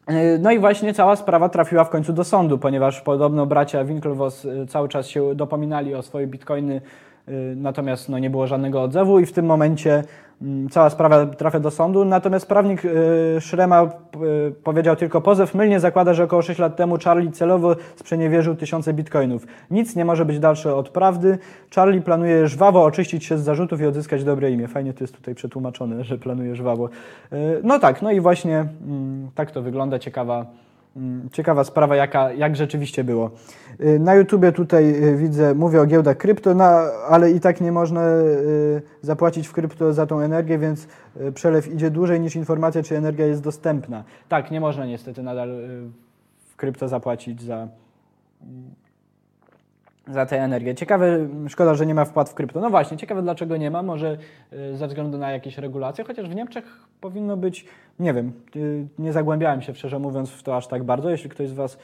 Y, 0.10 0.40
no 0.42 0.52
i 0.52 0.60
właśnie 0.60 0.94
cała 0.94 1.16
sprawa 1.16 1.50
trafiła 1.50 1.84
w 1.84 1.90
końcu 1.90 2.14
do 2.14 2.24
sądu, 2.24 2.58
ponieważ 2.58 3.02
podobno 3.02 3.46
bracia 3.46 3.86
Winklevoss 3.86 4.46
y, 4.46 4.66
cały 4.68 4.90
czas 4.90 5.08
się 5.08 5.36
dopominali 5.36 5.96
o 5.96 6.02
swoje 6.02 6.28
bitcoiny 6.28 6.82
Y, 7.30 7.56
natomiast 7.56 8.10
no, 8.10 8.20
nie 8.20 8.30
było 8.30 8.48
żadnego 8.48 8.84
odzewu 8.84 9.20
i 9.20 9.26
w 9.26 9.32
tym 9.32 9.46
momencie 9.46 10.04
cała 10.72 10.90
sprawa 10.90 11.26
trafia 11.26 11.60
do 11.60 11.72
sądu. 11.72 12.06
Natomiast 12.06 12.48
prawnik 12.48 12.86
y, 12.86 13.42
Szrema 13.42 13.84
y, 13.84 14.52
powiedział 14.64 14.96
tylko 14.96 15.22
pozew 15.22 15.56
mylnie 15.56 15.80
zakłada, 15.80 16.14
że 16.14 16.24
około 16.24 16.42
6 16.42 16.60
lat 16.60 16.76
temu 16.76 16.98
Charlie 17.04 17.32
celowo 17.32 17.76
sprzeniewierzył 17.96 18.56
tysiące 18.56 18.94
bitcoinów. 18.94 19.48
Nic 19.72 19.96
nie 19.96 20.06
może 20.06 20.26
być 20.26 20.40
dalsze 20.40 20.76
od 20.76 20.90
prawdy. 20.90 21.38
Charlie 21.76 22.02
planuje 22.02 22.48
żwawo 22.48 22.84
oczyścić 22.84 23.26
się 23.26 23.38
z 23.38 23.44
zarzutów 23.44 23.82
i 23.82 23.86
odzyskać 23.86 24.24
dobre 24.24 24.52
imię. 24.52 24.68
Fajnie 24.68 24.94
to 24.94 25.04
jest 25.04 25.16
tutaj 25.16 25.36
przetłumaczone, 25.36 26.04
że 26.10 26.18
planuje 26.18 26.56
żwawo. 26.56 26.90
No 27.64 27.80
tak, 27.80 28.02
no 28.02 28.12
i 28.12 28.20
właśnie 28.20 28.66
mm, 28.88 29.30
tak 29.36 29.52
to 29.52 29.62
wygląda. 29.62 30.00
Ciekawa 30.00 30.46
Mm, 30.46 30.69
ciekawa 31.32 31.64
sprawa, 31.64 31.96
jaka, 31.96 32.34
jak 32.34 32.56
rzeczywiście 32.56 33.04
było. 33.04 33.32
Y, 33.82 34.00
na 34.00 34.16
YouTubie 34.16 34.52
tutaj 34.52 35.04
y, 35.04 35.18
widzę, 35.18 35.56
mówię 35.56 35.82
o 35.82 35.86
giełdach 35.86 36.18
krypto, 36.18 36.54
no, 36.54 36.66
ale 37.10 37.32
i 37.32 37.40
tak 37.40 37.62
nie 37.62 37.72
można 37.72 38.08
y, 38.08 38.82
zapłacić 39.02 39.48
w 39.48 39.52
krypto 39.52 39.94
za 39.94 40.06
tą 40.06 40.20
energię, 40.20 40.58
więc 40.58 40.88
przelew 41.34 41.74
idzie 41.74 41.92
dłużej 41.92 42.22
niż 42.22 42.36
informacja, 42.36 42.84
czy 42.84 42.98
energia 42.98 43.26
jest 43.26 43.42
dostępna. 43.42 44.04
Tak, 44.30 44.52
nie 44.52 44.62
można 44.62 44.86
niestety 44.86 45.24
nadal 45.24 45.50
w 46.50 46.56
krypto 46.56 46.88
zapłacić 46.88 47.42
za, 47.42 47.68
za 50.10 50.26
tę 50.26 50.44
energię. 50.44 50.76
Ciekawe, 50.76 51.28
szkoda, 51.50 51.76
że 51.76 51.86
nie 51.86 51.96
ma 51.96 52.06
wpłat 52.06 52.30
w 52.30 52.34
krypto. 52.34 52.60
No 52.60 52.70
właśnie, 52.70 52.98
ciekawe 52.98 53.22
dlaczego 53.22 53.58
nie 53.58 53.72
ma, 53.72 53.84
może 53.84 54.18
y, 54.54 54.78
ze 54.78 54.88
względu 54.88 55.18
na 55.18 55.32
jakieś 55.32 55.58
regulacje, 55.58 56.04
chociaż 56.04 56.30
w 56.30 56.36
Niemczech 56.36 56.66
powinno 57.02 57.38
być, 57.38 57.66
nie 58.00 58.14
wiem, 58.14 58.32
y, 58.56 58.88
nie 59.00 59.14
zagłębiałem 59.14 59.62
się 59.62 59.76
szczerze 59.76 60.00
mówiąc 60.00 60.30
w 60.30 60.44
to 60.44 60.58
aż 60.58 60.68
tak 60.68 60.84
bardzo. 60.84 61.10
Jeśli 61.10 61.30
ktoś 61.30 61.50
z 61.50 61.54
Was 61.54 61.78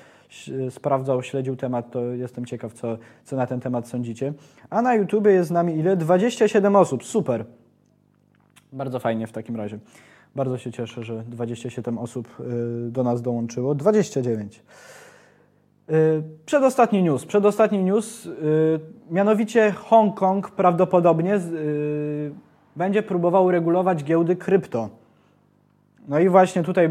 y, 0.48 0.72
sprawdzał, 0.72 1.24
śledził 1.24 1.56
temat, 1.56 1.92
to 1.92 2.02
jestem 2.02 2.46
ciekaw, 2.46 2.74
co, 2.74 2.98
co 3.24 3.36
na 3.36 3.48
ten 3.48 3.60
temat 3.60 3.88
sądzicie. 3.88 4.34
A 4.70 4.82
na 4.82 4.96
YouTubie 4.96 5.32
jest 5.32 5.50
z 5.50 5.52
nami 5.52 5.76
ile? 5.78 5.98
27 5.98 6.76
osób, 6.76 7.04
super. 7.04 7.46
Bardzo 8.74 9.00
fajnie 9.00 9.28
w 9.28 9.32
takim 9.32 9.56
razie. 9.56 9.80
Bardzo 10.36 10.58
się 10.58 10.72
cieszę, 10.72 11.04
że 11.04 11.24
27 11.24 11.98
osób 11.98 12.28
do 12.90 13.04
nas 13.04 13.22
dołączyło. 13.22 13.76
29. 13.76 14.64
Y, 15.90 16.24
przedostatni 16.46 17.04
news. 17.04 17.26
Przedostatni 17.26 17.84
news, 17.84 18.26
y, 18.26 18.32
mianowicie 19.12 19.72
Hongkong 19.72 20.52
prawdopodobnie 20.52 21.36
y, 21.36 22.32
będzie 22.76 23.04
próbował 23.04 23.52
regulować 23.52 24.04
giełdy 24.04 24.36
krypto. 24.36 24.90
No 26.08 26.20
i 26.20 26.30
właśnie 26.30 26.64
tutaj 26.64 26.90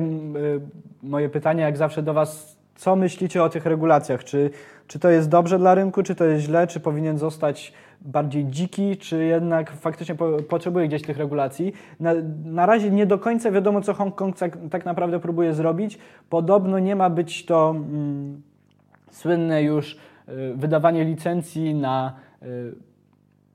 moje 1.03 1.29
pytanie, 1.29 1.63
jak 1.63 1.77
zawsze 1.77 2.03
do 2.03 2.15
Was, 2.15 2.57
co 2.75 2.97
myślicie 2.97 3.43
o 3.43 3.49
tych 3.49 3.67
regulacjach? 3.67 4.25
Czy, 4.25 4.51
czy 4.87 4.99
to 4.99 5.11
jest 5.11 5.29
dobrze 5.29 5.59
dla 5.59 5.75
rynku, 5.75 6.03
czy 6.03 6.15
to 6.15 6.25
jest 6.25 6.45
źle, 6.45 6.67
czy 6.67 6.81
powinien 6.81 7.19
zostać 7.19 7.73
bardziej 8.01 8.47
dziki, 8.47 8.97
czy 8.97 9.25
jednak 9.25 9.71
faktycznie 9.71 10.15
po, 10.15 10.43
potrzebuje 10.49 10.89
gdzieś 10.89 11.03
tych 11.03 11.19
regulacji. 11.19 11.73
Na, 12.01 12.15
na 12.45 12.67
razie 12.67 12.91
nie 12.91 13.07
do 13.07 13.19
końca 13.19 13.51
wiadomo, 13.51 13.81
co 13.81 13.95
Hongkong 13.95 14.37
tak, 14.37 14.59
tak 14.71 14.85
naprawdę 14.85 15.21
próbuje 15.21 15.55
zrobić. 15.55 15.99
Podobno 16.31 16.79
nie 16.79 16.97
ma 16.97 17.11
być 17.11 17.45
to 17.45 17.71
mm, 17.71 18.43
słynne 19.15 19.63
już 19.63 19.97
y, 20.29 20.55
wydawanie 20.55 21.05
licencji 21.05 21.75
na 21.75 22.13
y, 22.43 22.75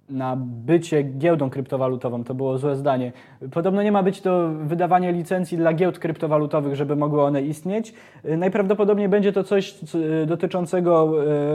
na 0.09 0.35
bycie 0.39 1.03
giełdą 1.03 1.49
kryptowalutową. 1.49 2.23
To 2.23 2.33
było 2.33 2.57
złe 2.57 2.75
zdanie. 2.75 3.11
Podobno 3.51 3.83
nie 3.83 3.91
ma 3.91 4.03
być 4.03 4.21
to 4.21 4.49
wydawanie 4.49 5.11
licencji 5.11 5.57
dla 5.57 5.73
giełd 5.73 5.99
kryptowalutowych, 5.99 6.75
żeby 6.75 6.95
mogły 6.95 7.21
one 7.21 7.41
istnieć. 7.41 7.93
Y, 8.25 8.37
najprawdopodobniej 8.37 9.09
będzie 9.09 9.33
to 9.33 9.43
coś 9.43 9.75
dotyczącego 10.27 11.13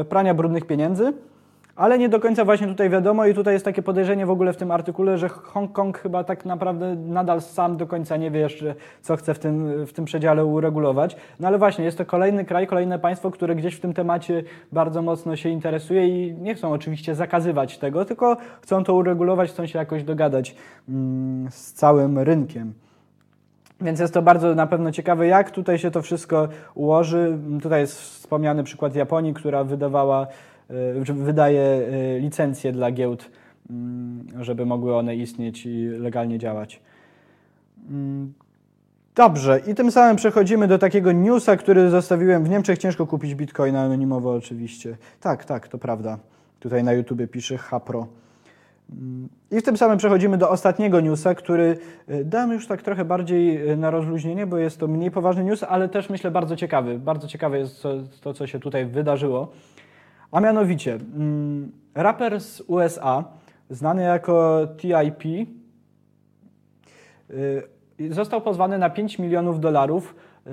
prania 0.09 0.35
brudnych 0.35 0.67
pieniędzy. 0.67 1.13
Ale 1.77 1.99
nie 1.99 2.09
do 2.09 2.21
końca 2.21 2.45
właśnie 2.45 2.67
tutaj 2.67 2.91
wiadomo 2.91 3.27
i 3.27 3.35
tutaj 3.35 3.55
jest 3.55 3.65
takie 3.65 3.83
podejrzenie 3.83 4.27
w 4.27 4.31
ogóle 4.31 4.53
w 4.53 4.57
tym 4.57 4.71
artykule, 4.71 5.19
że 5.19 5.29
Hongkong 5.29 5.99
chyba 5.99 6.25
tak 6.25 6.45
naprawdę 6.45 6.95
nadal 6.95 7.41
sam 7.41 7.77
do 7.77 7.87
końca 7.87 8.17
nie 8.17 8.31
wie 8.31 8.41
jeszcze, 8.41 8.75
co 9.03 9.17
chce 9.17 9.35
w 9.35 9.39
tym, 9.39 9.87
w 9.87 9.93
tym 9.93 10.05
przedziale 10.05 10.45
uregulować. 10.45 11.17
No 11.41 11.49
ale 11.49 11.59
właśnie, 11.59 11.85
jest 11.85 11.99
to 11.99 12.05
kolejny 12.05 12.45
kraj, 12.45 12.67
kolejne 12.67 12.99
państwo, 12.99 13.31
które 13.31 13.55
gdzieś 13.55 13.75
w 13.75 13.81
tym 13.81 13.95
temacie 13.95 14.43
bardzo 14.73 15.03
mocno 15.03 15.37
się 15.37 15.49
interesuje 15.49 16.09
i 16.09 16.35
nie 16.35 16.55
chcą 16.55 16.73
oczywiście 16.73 17.15
zakazywać 17.15 17.79
tego, 17.79 18.05
tylko 18.05 18.37
chcą 18.61 18.85
to 18.85 18.95
uregulować, 18.95 19.51
chcą 19.51 19.67
się 19.67 19.79
jakoś 19.79 20.05
dogadać 20.05 20.57
mm, 20.89 21.51
z 21.51 21.73
całym 21.73 22.19
rynkiem. 22.19 22.73
Więc 23.81 24.01
jest 24.01 24.15
to 24.15 24.23
bardzo 24.23 24.55
na 24.55 24.67
pewno 24.67 24.93
ciekawe, 24.93 25.27
jak 25.27 25.51
tutaj 25.51 25.79
się 25.79 25.91
to 25.91 26.03
wszystko 26.03 26.49
ułoży. 26.75 27.39
Tutaj 27.63 27.81
jest 27.81 28.01
wspomniany 28.01 28.65
przykład 28.65 28.95
Japonii, 28.95 29.35
która 29.35 29.65
wydawała 29.65 30.27
wydaje 31.15 31.89
y, 32.17 32.21
licencje 32.21 32.73
dla 32.73 32.91
giełd, 32.91 33.31
mm, 33.71 34.27
żeby 34.41 34.67
mogły 34.67 34.97
one 34.97 35.17
istnieć 35.17 35.67
i 35.67 35.87
legalnie 35.87 36.39
działać. 36.39 36.81
Mm, 37.91 38.33
dobrze, 39.15 39.61
i 39.67 39.75
tym 39.75 39.91
samym 39.91 40.17
przechodzimy 40.17 40.69
do 40.69 40.79
takiego 40.79 41.13
newsa, 41.13 41.57
który 41.57 41.91
zostawiłem. 41.91 42.45
W 42.45 42.49
Niemczech 42.49 42.79
ciężko 42.79 43.07
kupić 43.07 43.35
bitcoina 43.35 43.81
anonimowo, 43.81 44.33
oczywiście. 44.33 44.97
Tak, 45.21 45.45
tak, 45.45 45.69
to 45.69 45.79
prawda. 45.79 46.19
Tutaj 46.61 46.85
na 46.85 46.93
YouTube 46.93 47.31
pisze 47.31 47.59
Hapro. 47.59 48.07
Mm, 48.93 49.29
I 49.51 49.61
w 49.61 49.63
tym 49.63 49.77
samym 49.77 49.99
przechodzimy 49.99 50.39
do 50.39 50.51
ostatniego 50.51 51.01
newsa, 51.01 51.35
który 51.35 51.77
y, 52.11 52.25
dam 52.25 52.53
już 52.53 52.67
tak 52.67 52.83
trochę 52.83 53.05
bardziej 53.05 53.77
na 53.77 53.91
rozluźnienie, 53.91 54.47
bo 54.47 54.59
jest 54.59 54.79
to 54.79 54.89
mniej 54.89 55.11
poważny 55.11 55.45
news, 55.45 55.63
ale 55.63 55.89
też 55.89 56.11
myślę 56.11 56.31
bardzo 56.31 56.57
ciekawy. 56.57 56.99
Bardzo 56.99 57.29
ciekawe 57.29 57.59
jest 57.59 57.83
to 58.21 58.35
co 58.35 58.47
się 58.47 58.61
tutaj 58.61 58.87
wydarzyło. 58.87 59.53
A 60.33 60.41
mianowicie, 60.41 60.95
mm, 60.95 61.73
raper 61.95 62.41
z 62.41 62.61
USA, 62.61 63.25
znany 63.71 64.03
jako 64.03 64.67
TIP, 64.77 65.25
y, 67.31 68.15
został 68.15 68.41
pozwany 68.41 68.79
na 68.79 68.91
5 68.91 69.19
milionów 69.19 69.61
dolarów 69.61 70.15
y, 70.47 70.51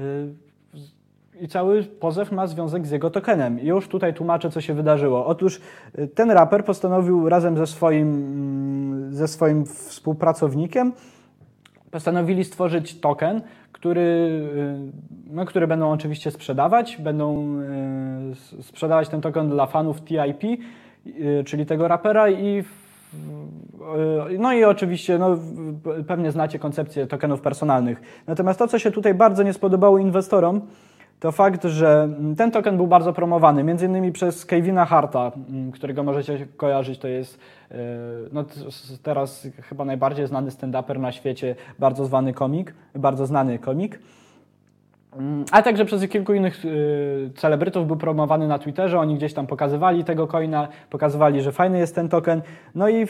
i 1.41 1.47
cały 1.47 1.83
pozew 1.83 2.31
ma 2.31 2.47
związek 2.47 2.87
z 2.87 2.91
jego 2.91 3.09
tokenem. 3.09 3.59
I 3.59 3.65
już 3.65 3.87
tutaj 3.87 4.13
tłumaczę, 4.13 4.49
co 4.49 4.61
się 4.61 4.73
wydarzyło. 4.73 5.25
Otóż 5.25 5.61
y, 5.99 6.07
ten 6.07 6.31
raper 6.31 6.65
postanowił 6.65 7.29
razem 7.29 7.57
ze 7.57 7.67
swoim, 7.67 8.07
mm, 8.07 9.13
ze 9.13 9.27
swoim 9.27 9.65
współpracownikiem 9.65 10.91
postanowili 11.91 12.43
stworzyć 12.43 12.99
token, 12.99 13.41
który, 13.71 14.01
y, 14.01 15.33
no, 15.33 15.45
które 15.45 15.67
będą 15.67 15.91
oczywiście 15.91 16.31
sprzedawać, 16.31 16.97
będą 16.97 17.57
y, 18.59 18.63
sprzedawać 18.63 19.09
ten 19.09 19.21
token 19.21 19.49
dla 19.49 19.65
fanów 19.65 20.01
TIP, 20.01 20.43
y, 21.07 21.43
czyli 21.45 21.65
tego 21.65 21.87
rapera 21.87 22.29
i 22.29 22.63
no 24.39 24.53
i 24.53 24.63
oczywiście 24.63 25.17
no, 25.17 25.37
pewnie 26.07 26.31
znacie 26.31 26.59
koncepcję 26.59 27.07
tokenów 27.07 27.41
personalnych. 27.41 28.01
Natomiast 28.27 28.59
to, 28.59 28.67
co 28.67 28.79
się 28.79 28.91
tutaj 28.91 29.13
bardzo 29.13 29.43
nie 29.43 29.53
spodobało 29.53 29.97
inwestorom, 29.97 30.61
to 31.19 31.31
fakt, 31.31 31.63
że 31.63 32.09
ten 32.37 32.51
token 32.51 32.77
był 32.77 32.87
bardzo 32.87 33.13
promowany, 33.13 33.63
między 33.63 33.85
innymi 33.85 34.11
przez 34.11 34.45
Kevina 34.45 34.85
Harta, 34.85 35.31
mm, 35.49 35.71
którego 35.71 36.03
możecie 36.03 36.47
kojarzyć, 36.57 36.99
to 36.99 37.07
jest 37.07 37.39
no, 38.31 38.45
teraz 39.03 39.47
chyba 39.61 39.85
najbardziej 39.85 40.27
znany 40.27 40.51
stand-uper 40.51 40.99
na 40.99 41.11
świecie, 41.11 41.55
bardzo 41.79 42.05
zwany 42.05 42.33
komik, 42.33 42.73
bardzo 42.95 43.25
znany 43.25 43.59
komik. 43.59 43.99
Mm, 45.17 45.45
a 45.51 45.61
także 45.61 45.85
przez 45.85 46.09
kilku 46.09 46.33
innych 46.33 46.65
y, 46.65 47.31
celebrytów 47.35 47.87
był 47.87 47.95
promowany 47.95 48.47
na 48.47 48.59
Twitterze, 48.59 48.99
oni 48.99 49.15
gdzieś 49.15 49.33
tam 49.33 49.47
pokazywali 49.47 50.03
tego 50.03 50.27
coina, 50.27 50.67
pokazywali, 50.89 51.41
że 51.41 51.51
fajny 51.51 51.79
jest 51.79 51.95
ten 51.95 52.09
token. 52.09 52.41
No 52.75 52.89
i 52.89 53.03
y, 53.03 53.07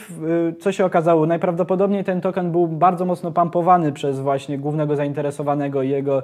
co 0.60 0.72
się 0.72 0.84
okazało? 0.84 1.26
Najprawdopodobniej 1.26 2.04
ten 2.04 2.20
token 2.20 2.52
był 2.52 2.68
bardzo 2.68 3.04
mocno 3.04 3.32
pampowany 3.32 3.92
przez 3.92 4.20
właśnie 4.20 4.58
głównego 4.58 4.96
zainteresowanego 4.96 5.82
jego 5.82 6.22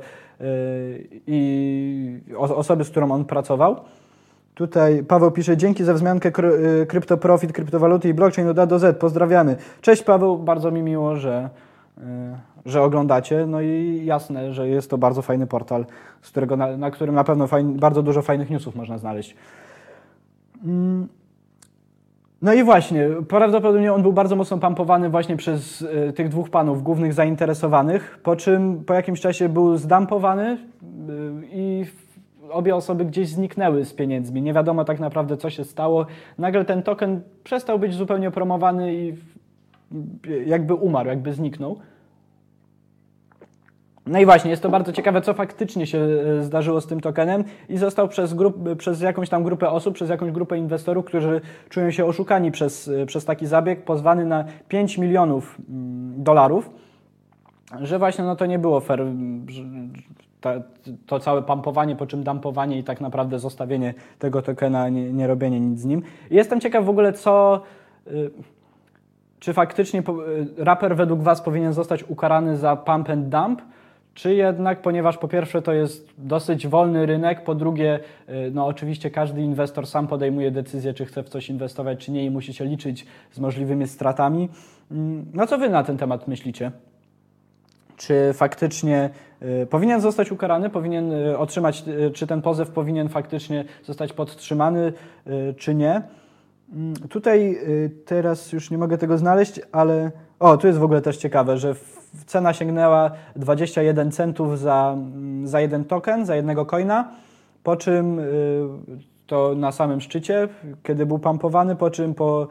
i 1.27 2.21
osoby, 2.37 2.85
z 2.85 2.91
którą 2.91 3.11
on 3.11 3.25
pracował. 3.25 3.77
Tutaj 4.59 5.05
Paweł 5.05 5.31
pisze, 5.31 5.57
dzięki 5.57 5.85
za 5.85 5.95
wzmiankę 5.95 6.33
kryptoprofit, 6.89 7.53
kryptowaluty 7.53 8.09
i 8.09 8.15
blockchain 8.15 8.49
od 8.49 8.59
A 8.59 8.67
do 8.67 8.79
Z. 8.79 8.99
Pozdrawiamy. 8.99 9.57
Cześć 9.81 10.03
Paweł, 10.03 10.39
bardzo 10.39 10.71
mi 10.71 10.83
miło, 10.83 11.17
że 11.17 11.51
że 12.67 12.83
oglądacie. 12.83 13.47
No 13.47 13.61
i 13.61 14.03
jasne, 14.05 14.53
że 14.53 14.69
jest 14.69 14.91
to 14.91 14.99
bardzo 14.99 15.23
fajny 15.23 15.47
portal, 15.47 15.87
z 16.23 16.31
którego 16.31 16.57
na, 16.57 16.77
na 16.77 16.91
którym 16.91 17.15
na 17.15 17.25
pewno 17.25 17.49
bardzo 17.65 18.03
dużo 18.03 18.23
fajnych 18.23 18.51
newsów 18.51 18.77
można 18.77 18.99
znaleźć. 18.99 19.37
Mm. 20.65 21.09
No 22.43 22.53
i 22.53 22.63
właśnie, 22.63 23.09
prawdopodobnie 23.29 23.93
on 23.93 24.03
był 24.03 24.13
bardzo 24.13 24.37
mocno 24.37 24.59
pampowany 24.59 25.11
właśnie 25.11 25.37
przez 25.37 25.83
y, 25.83 26.13
tych 26.13 26.29
dwóch 26.29 26.51
panów, 26.51 26.83
głównych 26.83 27.13
zainteresowanych, 27.13 28.19
po 28.23 28.37
czym 28.37 28.85
po 28.85 28.95
jakimś 28.95 29.21
czasie 29.21 29.49
był 29.49 29.77
zdampowany 29.77 30.53
y, 30.53 30.59
i 31.51 31.87
obie 32.51 32.77
osoby 32.77 33.05
gdzieś 33.05 33.29
zniknęły 33.29 33.85
z 33.85 33.95
pieniędzmi. 33.95 34.43
Nie 34.43 34.53
wiadomo 34.53 34.85
tak 34.85 35.01
naprawdę, 35.01 35.37
co 35.37 35.51
się 35.51 35.65
stało. 35.65 36.07
Nagle 36.39 36.65
ten 36.65 36.83
token 36.83 37.21
przestał 37.45 37.79
być 37.79 37.95
zupełnie 37.95 38.31
promowany 38.31 38.95
i 38.95 39.15
jakby 40.47 40.75
umarł, 40.75 41.09
jakby 41.09 41.33
zniknął. 41.33 41.79
No 44.09 44.21
i 44.21 44.25
właśnie, 44.25 44.51
jest 44.51 44.63
to 44.63 44.69
bardzo 44.69 44.93
ciekawe, 44.93 45.21
co 45.21 45.35
faktycznie 45.35 45.87
się 45.87 45.99
e, 45.99 46.43
zdarzyło 46.43 46.81
z 46.81 46.87
tym 46.87 47.01
tokenem 47.01 47.45
i 47.69 47.79
został 47.79 48.09
przez, 48.09 48.35
grup, 48.35 48.57
przez 48.79 49.01
jakąś 49.01 49.29
tam 49.29 49.45
grupę 49.45 49.71
osób, 49.71 49.95
przez 49.95 50.11
jakąś 50.11 50.31
grupę 50.31 50.59
inwestorów, 50.59 51.05
którzy 51.05 51.41
czują 51.69 51.91
się 51.91 52.05
oszukani 52.05 52.53
przez, 52.53 52.89
e, 52.89 53.07
przez 53.07 53.25
taki 53.25 53.47
zabieg, 53.47 53.85
pozwany 53.85 54.25
na 54.25 54.45
5 54.69 54.99
milionów 54.99 55.59
mm, 55.69 56.23
dolarów, 56.23 56.71
że 57.81 57.99
właśnie 57.99 58.25
no 58.25 58.37
to 58.37 58.47
nie 58.47 58.59
było 58.59 58.81
fair, 58.81 59.05
to, 61.07 61.21
całe 61.21 61.43
pampowanie, 61.43 61.97
po 61.97 62.07
czym 62.07 62.23
dumpowanie 62.23 62.79
i 62.79 62.85
tak 62.85 63.01
naprawdę 63.01 63.39
zostawienie 63.39 63.95
tego 64.19 64.43
tokena, 64.43 64.89
nie, 64.89 65.13
nie 65.13 65.27
robienie 65.27 65.61
nic 65.61 65.81
z 65.81 65.85
nim. 65.85 66.03
Jestem 66.31 66.61
ciekaw 66.61 66.85
w 66.85 66.89
ogóle, 66.89 67.13
co... 67.13 67.63
Y, 68.07 68.31
czy 69.41 69.53
faktycznie 69.53 70.03
raper 70.57 70.97
według 70.97 71.23
Was 71.23 71.41
powinien 71.41 71.73
zostać 71.73 72.05
ukarany 72.09 72.57
za 72.57 72.77
pump 72.77 73.11
and 73.11 73.29
dump, 73.29 73.63
czy 74.15 74.35
jednak, 74.35 74.83
ponieważ 74.83 75.19
po 75.19 75.29
pierwsze 75.29 75.63
to 75.63 75.73
jest 75.73 76.09
dosyć 76.19 76.67
wolny 76.67 77.07
rynek, 77.07 77.45
po 77.45 77.55
drugie, 77.55 78.01
y, 78.29 78.51
no 78.55 78.67
oczywiście 78.67 79.11
każdy 79.11 79.43
inwestor 79.43 79.87
sam 79.87 80.07
podejmuje 80.07 80.51
decyzję, 80.51 80.95
czy 80.95 81.05
chce 81.05 81.23
w 81.23 81.29
coś 81.29 81.51
inwestować, 81.51 81.99
czy 82.05 82.13
nie 82.13 82.25
i 82.25 82.31
musi 82.31 82.55
się 82.55 82.65
liczyć 82.65 83.07
z 83.33 83.39
możliwymi 83.39 83.89
stratami. 83.89 84.49
Mm, 84.91 85.27
no 85.35 85.47
co 85.47 85.59
Wy 85.59 85.69
na 85.69 85.85
ten 85.85 85.97
temat 85.97 86.29
myślicie? 86.29 86.71
Czy 87.97 88.31
faktycznie 88.35 89.11
y, 89.11 89.28
powinien 89.71 90.01
zostać 90.01 90.33
ukarany, 90.33 90.71
powinien 90.71 91.13
y, 91.13 91.39
otrzymać, 91.39 91.85
czy 92.15 92.27
ten 92.27 92.43
pozew 92.43 92.71
powinien 92.71 93.09
faktycznie 93.09 93.65
zostać 93.85 94.13
podtrzymany, 94.13 94.93
czy 95.57 95.75
nie? 95.75 96.03
Mm, 96.73 96.95
tutaj 96.95 97.59
teraz 98.05 98.53
już 98.53 98.71
nie 98.71 98.79
mogę 98.79 98.99
tego 98.99 99.19
znaleźć, 99.19 99.61
ale 99.73 100.11
o, 100.39 100.57
tu 100.57 100.67
jest 100.67 100.79
w 100.79 100.83
ogóle 100.83 101.01
też 101.01 101.17
ciekawe, 101.17 101.59
że 101.59 101.75
cena 102.27 102.53
sięgnęła 102.53 103.11
21 103.37 104.13
centów 104.13 104.59
za, 104.59 104.97
za 105.45 105.61
jeden 105.61 105.85
token, 105.85 106.27
za 106.27 106.37
jednego 106.37 106.67
coina, 106.67 107.13
po 107.63 107.77
czym 107.77 108.21
to 109.27 109.55
na 109.57 109.73
samym 109.73 110.01
szczycie, 110.01 110.49
kiedy 110.83 111.07
był 111.07 111.19
pumpowany, 111.19 111.77
po 111.77 111.91
czym 111.91 112.15
po 112.15 112.49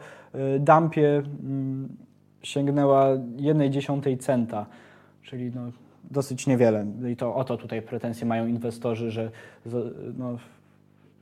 dumpie 0.58 1.22
mm, 1.42 1.88
sięgnęła 2.42 3.06
1,1 3.36 4.18
centa, 4.18 4.66
czyli 5.22 5.52
no, 5.54 5.62
dosyć 6.04 6.46
niewiele. 6.46 6.86
I 7.12 7.16
to 7.16 7.34
o 7.34 7.44
to 7.44 7.56
tutaj 7.56 7.82
pretensje 7.82 8.26
mają 8.26 8.46
inwestorzy, 8.46 9.10
że 9.10 9.30
no, 10.18 10.38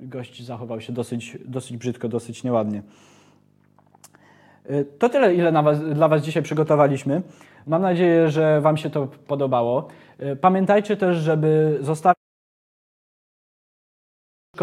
gość 0.01 0.45
zachował 0.45 0.81
się 0.81 0.93
dosyć, 0.93 1.39
dosyć 1.45 1.77
brzydko, 1.77 2.09
dosyć 2.09 2.45
nieładnie. 2.45 2.83
Y, 4.71 4.87
to 4.99 5.09
tyle, 5.09 5.35
ile 5.35 5.63
was, 5.63 5.81
dla 5.81 6.09
Was 6.09 6.23
dzisiaj 6.23 6.43
przygotowaliśmy. 6.43 7.23
Mam 7.67 7.83
nadzieję, 7.83 8.29
że 8.29 8.61
Wam 8.61 8.77
się 8.77 8.91
to 8.91 9.07
podobało. 9.07 9.89
Y, 10.23 10.37
pamiętajcie 10.37 10.97
też, 10.97 11.17
żeby 11.17 11.79
zostawić 11.81 12.17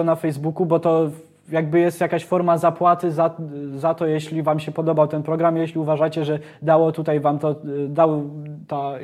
na 0.05 0.15
Facebooku, 0.15 0.65
bo 0.65 0.79
to 0.79 1.11
jakby 1.51 1.79
jest 1.79 2.01
jakaś 2.01 2.25
forma 2.25 2.57
zapłaty 2.57 3.11
za, 3.11 3.35
za 3.75 3.93
to, 3.93 4.05
jeśli 4.05 4.43
Wam 4.43 4.59
się 4.59 4.71
podobał 4.71 5.07
ten 5.07 5.23
program, 5.23 5.57
jeśli 5.57 5.79
uważacie, 5.79 6.25
że 6.25 6.39
dało 6.61 6.91
tutaj 6.91 7.19
Wam 7.19 7.39
to, 7.39 7.55
dał 7.89 8.29
ta, 8.67 8.99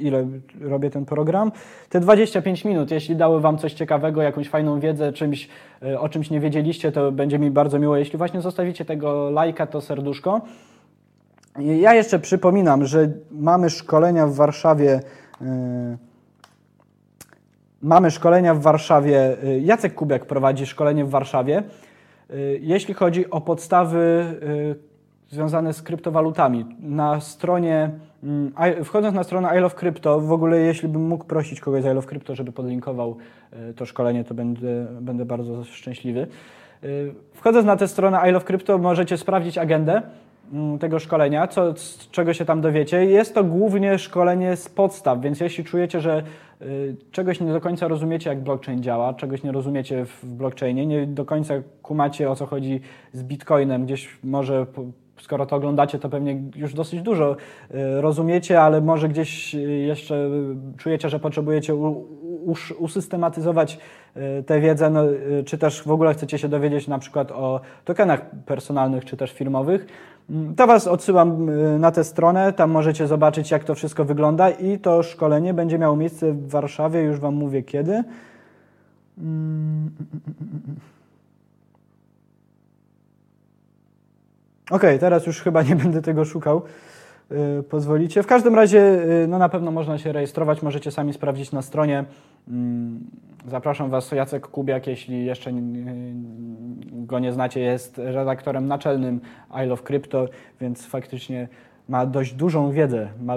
ile 0.00 0.26
robię 0.60 0.90
ten 0.90 1.04
program, 1.04 1.52
te 1.88 2.00
25 2.00 2.64
minut, 2.64 2.90
jeśli 2.90 3.16
dały 3.16 3.40
Wam 3.40 3.58
coś 3.58 3.72
ciekawego, 3.72 4.22
jakąś 4.22 4.48
fajną 4.48 4.80
wiedzę, 4.80 5.12
czymś, 5.12 5.48
e, 5.82 6.00
o 6.00 6.08
czymś 6.08 6.30
nie 6.30 6.40
wiedzieliście, 6.40 6.92
to 6.92 7.12
będzie 7.12 7.38
mi 7.38 7.50
bardzo 7.50 7.78
miło, 7.78 7.96
jeśli 7.96 8.18
właśnie 8.18 8.40
zostawicie 8.40 8.84
tego 8.84 9.30
lajka, 9.30 9.66
to 9.66 9.80
serduszko. 9.80 10.40
Ja 11.58 11.94
jeszcze 11.94 12.18
przypominam, 12.18 12.86
że 12.86 13.08
mamy 13.30 13.70
szkolenia 13.70 14.26
w 14.26 14.34
Warszawie. 14.34 15.00
Yy, 15.40 15.46
Mamy 17.82 18.10
szkolenia 18.10 18.54
w 18.54 18.60
Warszawie. 18.60 19.36
Y, 19.44 19.60
Jacek 19.60 19.94
Kubiak 19.94 20.26
prowadzi 20.26 20.66
szkolenie 20.66 21.04
w 21.04 21.10
Warszawie. 21.10 21.62
Y, 22.32 22.60
Jeśli 22.62 22.94
chodzi 22.94 23.30
o 23.30 23.40
podstawy 23.40 23.98
y, 24.42 25.34
związane 25.34 25.72
z 25.72 25.82
kryptowalutami, 25.82 26.64
na 26.80 27.20
stronie, 27.20 27.90
mm, 28.22 28.52
wchodząc 28.84 29.14
na 29.14 29.24
stronę 29.24 29.60
I 29.60 29.70
Crypto, 29.70 30.20
w 30.20 30.32
ogóle 30.32 30.58
jeśli 30.58 30.88
bym 30.88 31.02
mógł 31.02 31.24
prosić 31.24 31.60
kogoś 31.60 31.82
z 31.82 32.04
I 32.04 32.06
Crypto, 32.06 32.34
żeby 32.34 32.52
podlinkował 32.52 33.16
y, 33.70 33.74
to 33.74 33.86
szkolenie, 33.86 34.24
to 34.24 34.34
będę, 34.34 34.86
będę 35.00 35.24
bardzo 35.24 35.64
szczęśliwy. 35.64 36.26
Wchodząc 37.34 37.66
na 37.66 37.76
tę 37.76 37.88
stronę 37.88 38.30
I 38.30 38.44
Crypto, 38.44 38.78
możecie 38.78 39.16
sprawdzić 39.16 39.58
agendę 39.58 40.02
tego 40.80 40.98
szkolenia, 40.98 41.46
co, 41.46 41.76
z 41.76 42.10
czego 42.10 42.34
się 42.34 42.44
tam 42.44 42.60
dowiecie. 42.60 43.04
Jest 43.04 43.34
to 43.34 43.44
głównie 43.44 43.98
szkolenie 43.98 44.56
z 44.56 44.68
podstaw, 44.68 45.20
więc 45.20 45.40
jeśli 45.40 45.64
czujecie, 45.64 46.00
że 46.00 46.22
y, 46.62 46.96
czegoś 47.10 47.40
nie 47.40 47.52
do 47.52 47.60
końca 47.60 47.88
rozumiecie, 47.88 48.30
jak 48.30 48.42
blockchain 48.42 48.82
działa, 48.82 49.14
czegoś 49.14 49.42
nie 49.42 49.52
rozumiecie 49.52 50.04
w 50.04 50.26
blockchainie, 50.26 50.86
nie 50.86 51.06
do 51.06 51.24
końca 51.24 51.54
kumacie, 51.82 52.30
o 52.30 52.36
co 52.36 52.46
chodzi 52.46 52.80
z 53.12 53.22
bitcoinem, 53.22 53.84
gdzieś 53.84 54.18
może 54.24 54.66
skoro 55.20 55.46
to 55.46 55.56
oglądacie, 55.56 55.98
to 55.98 56.08
pewnie 56.08 56.42
już 56.56 56.74
dosyć 56.74 57.02
dużo 57.02 57.36
y, 57.70 58.00
rozumiecie, 58.00 58.60
ale 58.60 58.80
może 58.80 59.08
gdzieś 59.08 59.54
y, 59.54 59.58
jeszcze 59.58 60.30
czujecie, 60.76 61.08
że 61.08 61.18
potrzebujecie 61.18 61.74
usystematyzować 62.78 63.78
y, 64.16 64.42
tę 64.42 64.60
wiedzę, 64.60 64.90
no, 64.90 65.12
y, 65.12 65.44
czy 65.46 65.58
też 65.58 65.82
w 65.82 65.90
ogóle 65.90 66.14
chcecie 66.14 66.38
się 66.38 66.48
dowiedzieć 66.48 66.88
na 66.88 66.98
przykład 66.98 67.30
o 67.30 67.60
tokenach 67.84 68.30
personalnych, 68.46 69.04
czy 69.04 69.16
też 69.16 69.32
firmowych, 69.32 69.86
mm, 70.30 70.54
to 70.54 70.66
Was 70.66 70.86
odsyłam 70.86 71.48
y, 71.48 71.78
na 71.78 71.90
tę 71.90 72.04
stronę, 72.04 72.52
tam 72.52 72.70
możecie 72.70 73.06
zobaczyć, 73.06 73.50
jak 73.50 73.64
to 73.64 73.74
wszystko 73.74 74.04
wygląda 74.04 74.50
i 74.50 74.78
to 74.78 75.02
szkolenie 75.02 75.54
będzie 75.54 75.78
miało 75.78 75.96
miejsce 75.96 76.32
w 76.32 76.48
Warszawie, 76.48 77.00
już 77.00 77.20
Wam 77.20 77.34
mówię 77.34 77.62
kiedy. 77.62 78.04
Mm, 79.18 79.90
Okej, 84.70 84.98
teraz 84.98 85.26
już 85.26 85.40
chyba 85.40 85.62
nie 85.62 85.76
będę 85.76 86.02
tego 86.02 86.24
szukał. 86.24 86.62
Yy, 87.32 87.62
pozwolicie. 87.62 88.22
W 88.22 88.26
każdym 88.26 88.54
razie, 88.54 88.78
yy, 88.78 89.26
no 89.28 89.38
na 89.38 89.48
pewno 89.48 89.70
można 89.70 89.98
się 89.98 90.12
rejestrować, 90.12 90.62
możecie 90.62 90.90
sami 90.90 91.12
sprawdzić 91.12 91.52
na 91.52 91.62
stronie. 91.62 92.04
Mm, 92.48 93.00
Zapraszam 93.46 93.90
Was, 93.90 94.12
Jacek 94.12 94.46
Kubiak, 94.46 94.86
jeśli 94.86 95.24
jeszcze 95.24 95.50
go 96.92 97.18
nie 97.18 97.32
znacie, 97.32 97.60
jest 97.60 97.98
redaktorem 97.98 98.68
naczelnym 98.68 99.20
I 99.64 99.66
Love 99.66 99.82
Crypto, 99.82 100.28
więc 100.60 100.86
faktycznie 100.86 101.48
ma 101.88 102.06
dość 102.06 102.34
dużą 102.34 102.70
wiedzę, 102.70 103.08
ma, 103.22 103.34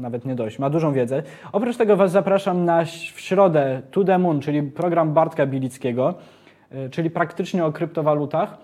nawet 0.00 0.24
nie 0.24 0.34
dość, 0.34 0.58
ma 0.58 0.70
dużą 0.70 0.92
wiedzę. 0.92 1.22
Oprócz 1.52 1.76
tego 1.76 1.96
Was 1.96 2.12
zapraszam 2.12 2.64
na 2.64 2.84
w 2.84 3.20
środę 3.20 3.82
To 3.90 4.04
The 4.04 4.18
Moon, 4.18 4.40
czyli 4.40 4.62
program 4.62 5.12
Bartka 5.12 5.46
Bilickiego, 5.46 6.14
yy, 6.72 6.90
czyli 6.90 7.10
praktycznie 7.10 7.64
o 7.64 7.72
kryptowalutach 7.72 8.58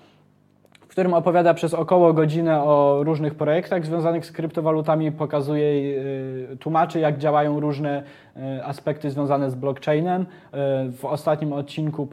w 0.91 0.93
którym 0.93 1.15
opowiada 1.15 1.55
przez 1.55 1.75
około 1.75 2.13
godzinę 2.13 2.63
o 2.63 3.01
różnych 3.05 3.35
projektach 3.35 3.87
związanych 3.87 4.27
z 4.27 4.33
kryptowalutami, 4.33 5.13
pokazuje, 5.13 5.67
y, 6.53 6.57
tłumaczy, 6.61 7.01
jak 7.01 7.19
działają 7.19 7.61
różne 7.61 8.03
aspekty 8.65 9.11
związane 9.11 9.51
z 9.51 9.55
blockchainem. 9.55 10.23
Y, 10.23 10.27
W 10.93 11.05
ostatnim 11.05 11.53
odcinku 11.53 12.03
y, 12.03 12.07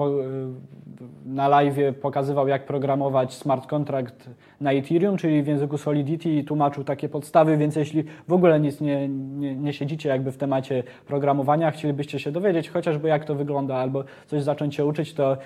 na 1.26 1.48
live 1.48 1.78
pokazywał, 2.02 2.48
jak 2.48 2.66
programować 2.66 3.34
smart 3.34 3.68
contract 3.68 4.30
na 4.62 4.72
Ethereum, 4.72 5.18
czyli 5.18 5.44
w 5.44 5.48
języku 5.48 5.78
Solidity 5.78 6.30
i 6.30 6.44
tłumaczył 6.44 6.84
takie 6.84 7.10
podstawy, 7.10 7.58
więc 7.58 7.76
jeśli 7.76 8.04
w 8.28 8.34
ogóle 8.34 8.60
nic 8.60 8.82
nie, 8.82 9.08
nie, 9.10 9.56
nie 9.56 9.74
siedzicie 9.74 10.10
jakby 10.10 10.32
w 10.32 10.38
temacie 10.38 10.84
programowania, 11.08 11.72
chcielibyście 11.72 12.20
się 12.20 12.32
dowiedzieć 12.32 12.70
chociażby 12.70 13.08
jak 13.08 13.26
to 13.26 13.36
wygląda 13.36 13.76
albo 13.76 14.04
coś 14.28 14.44
zacząć 14.44 14.76
się 14.76 14.86
uczyć, 14.86 15.14
to 15.14 15.38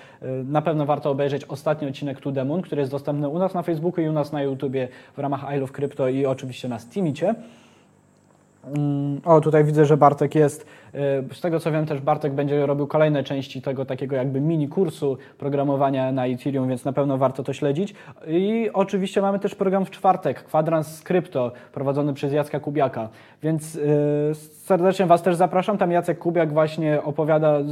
na 0.46 0.62
pewno 0.62 0.86
warto 0.86 1.10
obejrzeć 1.10 1.46
ostatni 1.46 1.88
odcinek 1.88 2.20
To 2.20 2.32
The 2.32 2.46
Moon, 2.46 2.62
który 2.62 2.82
jest 2.82 2.92
dostępny 2.92 3.30
u 3.30 3.40
nas 3.40 3.54
na 3.54 3.62
Facebooku 3.62 4.04
i 4.04 4.10
u 4.10 4.14
nas 4.14 4.32
na 4.32 4.42
YouTubie 4.44 4.88
w 5.14 5.20
ramach 5.20 5.56
I 5.56 5.60
Love 5.60 5.74
Crypto 5.74 6.10
i 6.10 6.26
oczywiście 6.26 6.68
na 6.68 6.80
Steamicie. 6.80 7.36
Mm, 8.68 9.22
O, 9.26 9.42
tutaj 9.42 9.64
widzę, 9.64 9.86
że 9.86 9.98
Bartek 9.98 10.36
jest. 10.36 10.66
Y, 11.32 11.36
Z 11.36 11.42
tego 11.42 11.60
co 11.60 11.72
wiem, 11.72 11.86
też 11.86 12.02
Bartek 12.02 12.34
będzie 12.34 12.66
robił 12.66 12.88
kolejne 12.88 13.24
części 13.24 13.62
tego 13.62 13.86
takiego 13.86 14.16
jakby 14.16 14.42
mini 14.42 14.68
kursu 14.68 15.18
programowania 15.38 16.12
na 16.12 16.28
Ethereum, 16.28 16.70
więc 16.70 16.86
na 16.86 16.94
pewno 16.94 17.18
warto 17.18 17.44
to 17.44 17.54
śledzić. 17.54 17.94
I 18.28 18.70
oczywiście 18.74 19.22
mamy 19.22 19.40
też 19.40 19.56
program 19.56 19.86
w 19.86 19.92
czwartek, 19.92 20.44
Kwadrans 20.44 21.02
Krypto, 21.02 21.52
prowadzony 21.74 22.14
przez 22.14 22.34
Jacka 22.34 22.60
Kubiaka. 22.60 23.10
Więc 23.44 23.76
y, 23.76 24.32
serdecznie 24.52 25.06
Was 25.06 25.22
też 25.22 25.36
zapraszam. 25.36 25.78
Tam 25.78 25.92
Jacek 25.92 26.20
Kubiak 26.20 26.54
właśnie 26.54 27.04
opowiada 27.04 27.60
y, 27.60 27.64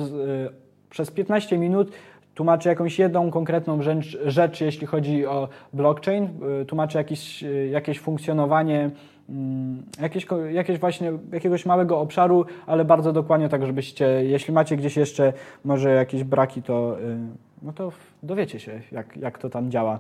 przez 0.89 1.12
15 1.12 1.58
minut 1.58 1.91
tłumaczy 2.39 2.69
jakąś 2.69 2.99
jedną 2.99 3.32
konkretną 3.32 3.82
rzecz, 3.82 4.17
rzecz 4.25 4.62
jeśli 4.62 4.88
chodzi 4.88 5.25
o 5.25 5.49
blockchain, 5.73 6.30
y, 6.62 6.65
tłumaczy 6.65 6.97
jakieś, 6.97 7.43
y, 7.43 7.69
jakieś 7.71 7.99
funkcjonowanie 7.99 8.91
mm, 9.30 9.84
jakieś, 10.02 10.28
jakieś 10.52 10.80
właśnie 10.80 11.12
jakiegoś 11.32 11.65
małego 11.65 11.99
obszaru, 11.99 12.45
ale 12.67 12.86
bardzo 12.86 13.13
dokładnie 13.13 13.49
tak, 13.49 13.65
żebyście, 13.65 14.06
jeśli 14.06 14.54
macie 14.54 14.78
gdzieś 14.78 14.97
jeszcze 14.97 15.34
może 15.65 15.89
jakieś 15.89 16.23
braki, 16.23 16.62
to, 16.62 16.99
y, 16.99 17.17
no 17.62 17.74
to 17.74 17.91
dowiecie 18.24 18.60
się, 18.60 18.82
jak, 18.91 19.17
jak 19.17 19.38
to 19.38 19.50
tam 19.50 19.72
działa. 19.72 20.00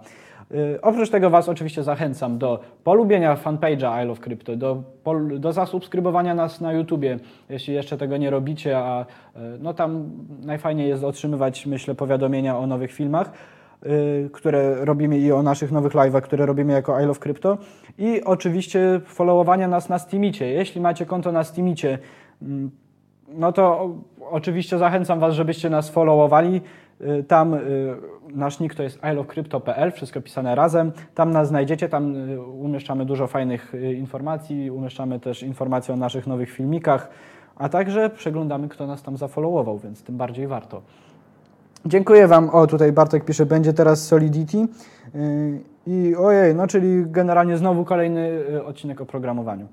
Y, 0.51 0.81
Oprócz 0.81 1.09
tego 1.09 1.29
Was 1.29 1.49
oczywiście 1.49 1.83
zachęcam 1.83 2.37
do 2.37 2.59
polubienia 2.83 3.35
fanpage'a 3.35 4.03
I 4.03 4.07
Love 4.07 4.21
Crypto, 4.21 4.55
do, 4.55 4.83
pol- 5.03 5.39
do 5.39 5.53
zasubskrybowania 5.53 6.35
nas 6.35 6.61
na 6.61 6.73
YouTubie, 6.73 7.19
jeśli 7.49 7.73
jeszcze 7.73 7.97
tego 7.97 8.17
nie 8.17 8.29
robicie, 8.29 8.77
a 8.77 9.01
y, 9.01 9.05
no 9.59 9.73
tam 9.73 10.09
najfajniej 10.41 10.89
jest 10.89 11.03
otrzymywać, 11.03 11.65
myślę, 11.65 11.95
powiadomienia 11.95 12.57
o 12.57 12.67
nowych 12.67 12.91
filmach, 12.91 13.31
y, 13.85 14.29
które 14.33 14.85
robimy 14.85 15.17
i 15.17 15.31
o 15.31 15.43
naszych 15.43 15.71
nowych 15.71 15.93
live'ach, 15.93 16.21
które 16.21 16.45
robimy 16.45 16.73
jako 16.73 17.01
I 17.01 17.05
Love 17.05 17.19
Crypto 17.19 17.57
i 17.97 18.23
oczywiście 18.23 19.01
followowania 19.05 19.67
nas 19.67 19.89
na 19.89 19.99
Steamicie. 19.99 20.47
Jeśli 20.47 20.81
macie 20.81 21.05
konto 21.05 21.31
na 21.31 21.43
Steamicie, 21.43 21.97
mm, 22.41 22.71
no 23.33 23.51
to 23.51 23.89
oczywiście 24.31 24.77
zachęcam 24.77 25.19
Was, 25.19 25.33
żebyście 25.33 25.69
nas 25.69 25.89
followowali. 25.89 26.61
Y, 27.01 27.23
Tam 27.23 27.53
y, 27.53 27.59
nasz 28.33 28.59
nick 28.59 28.75
to 28.75 28.83
jest 28.83 28.99
ilovecrypto.pl, 29.03 29.91
wszystko 29.91 30.21
pisane 30.21 30.55
razem. 30.55 30.91
Tam 31.15 31.31
nas 31.31 31.47
znajdziecie, 31.47 31.89
tam 31.89 32.15
y, 32.29 32.41
umieszczamy 32.41 33.05
dużo 33.05 33.27
fajnych 33.27 33.73
informacji, 33.97 34.71
umieszczamy 34.71 35.19
też 35.19 35.43
informacje 35.43 35.93
o 35.93 35.97
naszych 35.97 36.27
nowych 36.27 36.51
filmikach, 36.51 37.09
a 37.55 37.69
także 37.69 38.09
przeglądamy, 38.09 38.69
kto 38.69 38.87
nas 38.87 39.03
tam 39.03 39.17
zafollowował, 39.17 39.79
więc 39.79 40.03
tym 40.03 40.17
bardziej 40.17 40.47
warto. 40.47 40.81
Dziękuję 41.85 42.27
Wam. 42.27 42.49
O, 42.49 42.67
tutaj 42.67 42.91
Bartek 42.91 43.25
pisze, 43.25 43.45
będzie 43.45 43.73
teraz 43.73 44.07
Solidity. 44.07 44.57
I 45.87 46.15
ojej, 46.15 46.55
no 46.55 46.67
czyli 46.67 47.03
generalnie 47.07 47.57
znowu 47.57 47.85
kolejny 47.85 48.31
odcinek 48.65 49.01
o 49.01 49.05
programowaniu. 49.05 49.67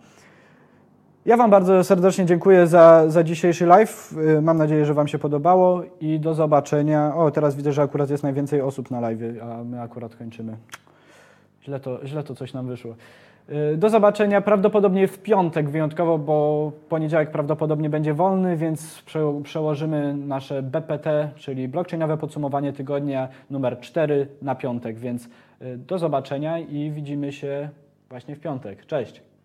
Ja 1.26 1.36
Wam 1.36 1.50
bardzo 1.50 1.84
serdecznie 1.84 2.26
dziękuję 2.26 2.66
za, 2.66 3.04
za 3.08 3.24
dzisiejszy 3.24 3.66
live. 3.66 4.14
Yy, 4.16 4.42
Mam 4.42 4.58
nadzieję, 4.58 4.84
że 4.84 4.94
Wam 4.94 5.08
się 5.08 5.18
podobało 5.18 5.82
i 6.00 6.20
do 6.20 6.34
zobaczenia. 6.34 7.16
O, 7.16 7.30
teraz 7.30 7.56
widzę, 7.56 7.72
że 7.72 7.82
akurat 7.82 8.10
jest 8.10 8.22
najwięcej 8.22 8.60
osób 8.60 8.90
na 8.90 9.00
live, 9.00 9.20
a 9.42 9.64
my 9.64 9.80
akurat 9.80 10.16
kończymy. 10.16 10.56
Źle 11.64 11.80
to, 11.80 12.06
źle 12.06 12.22
to 12.22 12.34
coś 12.34 12.52
nam 12.54 12.66
wyszło. 12.66 12.94
Yy, 13.48 13.76
Do 13.76 13.88
zobaczenia 13.88 14.40
prawdopodobnie 14.40 15.08
w 15.08 15.18
piątek 15.18 15.70
wyjątkowo, 15.70 16.18
bo 16.18 16.72
poniedziałek 16.88 17.30
prawdopodobnie 17.30 17.90
będzie 17.90 18.14
wolny, 18.14 18.56
więc 18.56 19.02
prze, 19.02 19.40
przełożymy 19.42 20.14
nasze 20.16 20.62
BPT, 20.62 21.30
czyli 21.36 21.68
blockchainowe 21.68 22.16
podsumowanie 22.16 22.72
tygodnia 22.72 23.28
numer 23.50 23.80
4 23.80 24.28
na 24.42 24.54
piątek, 24.54 24.98
więc 24.98 25.28
yy, 25.60 25.76
do 25.76 25.98
zobaczenia 25.98 26.58
i 26.58 26.90
widzimy 26.90 27.32
się 27.32 27.68
właśnie 28.10 28.36
w 28.36 28.40
piątek. 28.40 28.86
Cześć! 28.86 29.35